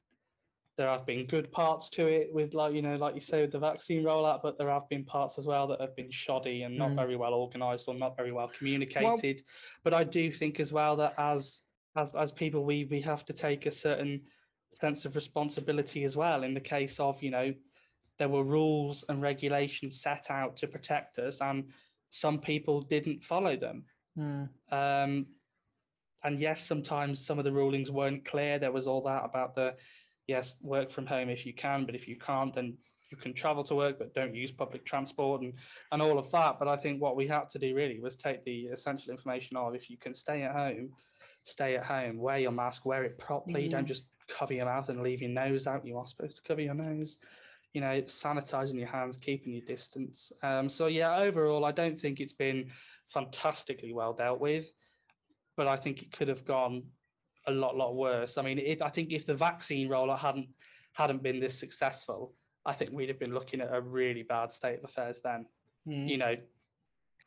[0.77, 3.51] there have been good parts to it with like you know like you say with
[3.51, 6.77] the vaccine rollout but there have been parts as well that have been shoddy and
[6.77, 6.95] not Mm.
[6.95, 9.43] very well organized or not very well communicated
[9.83, 11.59] but i do think as well that as
[11.95, 14.21] as as people we we have to take a certain
[14.71, 17.53] sense of responsibility as well in the case of you know
[18.19, 21.63] there were rules and regulations set out to protect us and
[22.09, 23.83] some people didn't follow them
[24.17, 24.49] Mm.
[24.71, 25.27] um,
[26.23, 28.59] and yes, sometimes some of the rulings weren't clear.
[28.59, 29.75] There was all that about the
[30.27, 32.77] yes, work from home if you can, but if you can't, then
[33.09, 35.53] you can travel to work, but don't use public transport and
[35.91, 36.59] and all of that.
[36.59, 39.73] But I think what we had to do really was take the essential information of
[39.73, 40.89] if you can stay at home,
[41.43, 43.69] stay at home, wear your mask, wear it properly.
[43.69, 45.85] Don't just cover your mouth and leave your nose out.
[45.85, 47.17] You are supposed to cover your nose.
[47.73, 50.31] You know, sanitizing your hands, keeping your distance.
[50.41, 52.71] Um, so yeah, overall, I don't think it's been
[53.13, 54.65] fantastically well dealt with
[55.59, 56.83] but I think it could have gone
[57.45, 58.37] a lot, lot worse.
[58.37, 60.47] I mean, if I think if the vaccine rollout hadn't
[60.93, 62.33] hadn't been this successful,
[62.65, 65.45] I think we'd have been looking at a really bad state of affairs then.
[65.85, 66.07] Mm.
[66.07, 66.35] You know,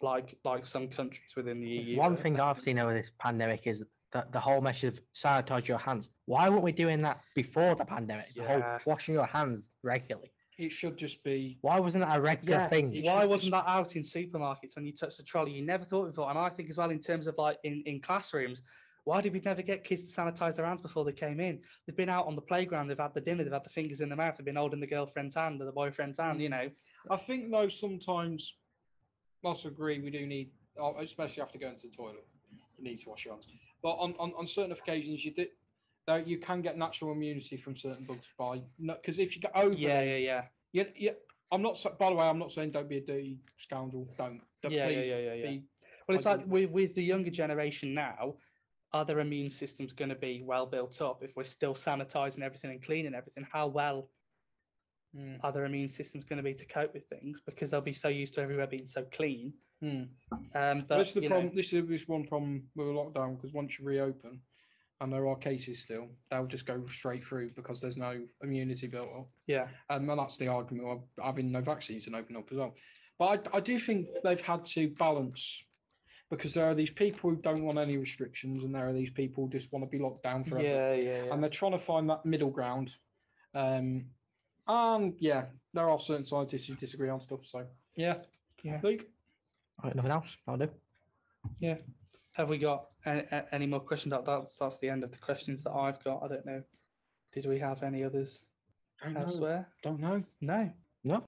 [0.01, 1.99] like like some countries within the EU.
[1.99, 5.79] One thing I've seen over this pandemic is that the whole message of sanitize your
[5.79, 6.09] hands.
[6.27, 8.35] Why weren't we doing that before the pandemic?
[8.35, 8.79] The whole Yeah.
[8.87, 10.31] washing your hands regularly.
[10.59, 11.59] It should just be.
[11.63, 13.03] Why wasn't that a regular Yeah, thing?
[13.05, 15.53] Why wasn't just- that out in supermarkets when you touched the trolley?
[15.53, 16.29] You never thought before.
[16.29, 18.63] And I think as well in terms of like in, in classrooms,
[19.05, 21.61] why did we never get kids to sanitize their hands before they came in?
[21.87, 24.09] They've been out on the playground, they've had the dinner, they've had the fingers in
[24.09, 26.71] their mouth, they've been holding the girlfriend's hand or the boyfriend's hand, you know.
[27.11, 28.55] I think though sometimes,
[29.45, 32.25] I also agree we do need, uh, especially after going to the toilet,
[32.79, 33.47] you need to wash your hands.
[33.83, 35.49] But on, on, on certain occasions, you did.
[36.07, 39.73] Though you can get natural immunity from certain bugs by because if you get over
[39.75, 40.43] Yeah, yeah, yeah.
[40.73, 41.11] yeah, yeah.
[41.53, 41.81] I'm not.
[41.99, 44.09] By the way, I'm not saying don't be a dirty scoundrel.
[44.19, 44.41] Don't.
[44.63, 45.51] don't Yeah, yeah, yeah, yeah, yeah.
[45.51, 45.65] be-
[46.09, 48.35] Well, it's I like with, with the younger generation now,
[48.93, 52.73] are their immune systems going to be well built up if we're still sanitizing everything
[52.73, 53.47] and cleaning everything?
[53.51, 54.09] How well
[55.17, 57.93] Mm, are their immune systems going to be to cope with things because they'll be
[57.93, 59.53] so used to everywhere being so clean?
[59.83, 60.09] Mm.
[60.55, 61.57] Um, but This is the you know, problem.
[61.57, 64.41] This is this one problem with a lockdown because once you reopen,
[65.01, 69.09] and there are cases still, they'll just go straight through because there's no immunity built
[69.19, 69.29] up.
[69.49, 72.75] yeah, Um, and that's the argument of having no vaccines and open up as well.
[73.19, 75.59] But I, I do think they've had to balance
[76.31, 79.45] because there are these people who don't want any restrictions, and there are these people
[79.45, 80.67] who just want to be locked down forever.
[80.67, 81.33] yeah, yeah, yeah.
[81.33, 82.91] And they're trying to find that middle ground.
[83.55, 84.07] Um,
[84.67, 87.41] and yeah, there are certain scientists who disagree on stuff.
[87.43, 87.67] So
[87.97, 88.15] yeah,
[88.63, 88.81] Yeah.
[88.83, 89.05] Luke.
[89.83, 90.29] Right, nothing else.
[90.47, 90.69] I'll do.
[91.59, 91.77] Yeah.
[92.35, 94.13] Have we got any, any more questions?
[94.13, 96.23] That, that's that's the end of the questions that I've got.
[96.23, 96.63] I don't know.
[97.35, 98.43] Did we have any others
[99.03, 99.21] Don't know.
[99.21, 99.67] elsewhere?
[99.83, 100.23] Don't know.
[100.41, 100.71] No.
[101.05, 101.25] No.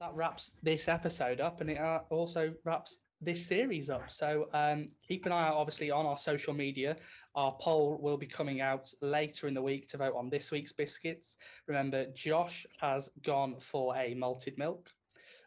[0.00, 4.10] that wraps this episode up and it uh, also wraps this series up.
[4.10, 6.96] So um, keep an eye out obviously on our social media.
[7.34, 10.72] Our poll will be coming out later in the week to vote on this week's
[10.72, 11.36] biscuits.
[11.66, 14.88] Remember josh has gone for a malted milk.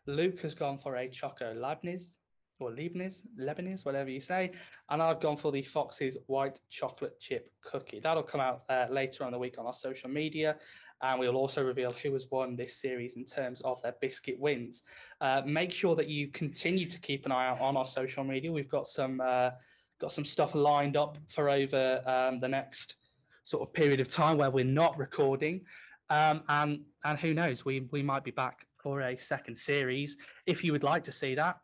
[0.06, 2.18] Luke has gone for a choco leibniz
[2.60, 4.52] or leibniz lebanese whatever you say
[4.90, 9.24] and i've gone for the fox's white chocolate chip cookie that'll come out uh, later
[9.24, 10.56] on the week on our social media
[11.04, 14.84] and we'll also reveal who has won this series in terms of their biscuit wins.
[15.20, 18.52] Uh, make sure that you continue to keep an eye out on our social media.
[18.52, 19.52] We've got some uh,
[20.00, 22.96] got some stuff lined up for over um, the next
[23.44, 25.62] sort of period of time where we're not recording,
[26.10, 30.16] um, and and who knows, we we might be back for a second series.
[30.46, 31.58] If you would like to see that,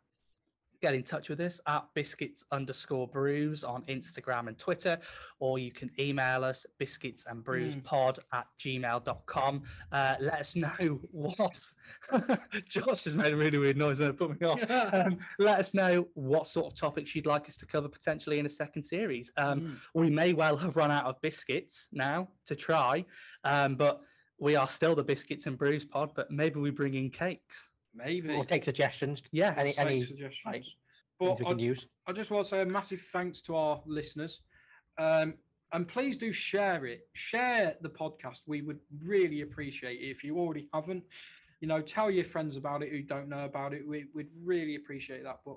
[0.80, 4.98] get in touch with us at biscuits underscore brews on Instagram and Twitter,
[5.38, 9.62] or you can email us biscuits and brews pod at gmail.com.
[9.92, 11.38] Uh, let us know what
[12.68, 14.60] Josh has made a really weird noise and it put me off.
[14.92, 18.46] Um, let us know what sort of topics you'd like us to cover potentially in
[18.46, 19.30] a second series.
[19.36, 19.76] Um, Mm.
[19.94, 23.04] we may well have run out of biscuits now to try,
[23.44, 24.00] um, but
[24.38, 26.12] we are still the biscuits and brews pod.
[26.14, 27.56] But maybe we bring in cakes.
[27.94, 28.28] Maybe.
[28.28, 29.22] We'll take suggestions.
[29.32, 30.42] Yeah, Any Take any suggestions.
[30.46, 30.64] like,
[31.18, 31.86] But we I, can use.
[32.06, 34.40] I just want to say a massive thanks to our listeners.
[34.98, 35.34] Um,
[35.72, 37.08] and please do share it.
[37.14, 38.38] Share the podcast.
[38.46, 41.04] We would really appreciate it if you already haven't.
[41.60, 43.86] You know, tell your friends about it who don't know about it.
[43.86, 45.40] We, we'd really appreciate that.
[45.44, 45.56] But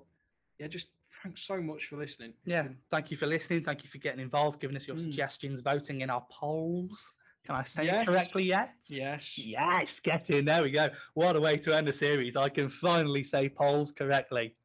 [0.59, 0.88] yeah, just
[1.23, 2.34] thanks so much for listening.
[2.45, 3.63] Yeah, thank you for listening.
[3.63, 5.03] Thank you for getting involved, giving us your Mm.
[5.03, 7.01] suggestions, voting in our polls.
[7.45, 8.03] Can I say Yes.
[8.03, 8.75] it correctly yet?
[8.89, 9.37] Yes.
[9.37, 10.45] Yes, get in.
[10.45, 10.89] There we go.
[11.13, 12.37] What a way to end the series.
[12.37, 14.55] I can finally say polls correctly.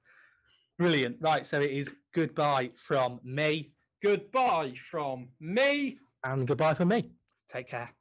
[0.78, 1.16] Brilliant.
[1.20, 3.72] Right, so it is goodbye from me.
[4.02, 5.98] Goodbye from me.
[6.22, 7.10] And goodbye from me.
[7.48, 7.97] Take care.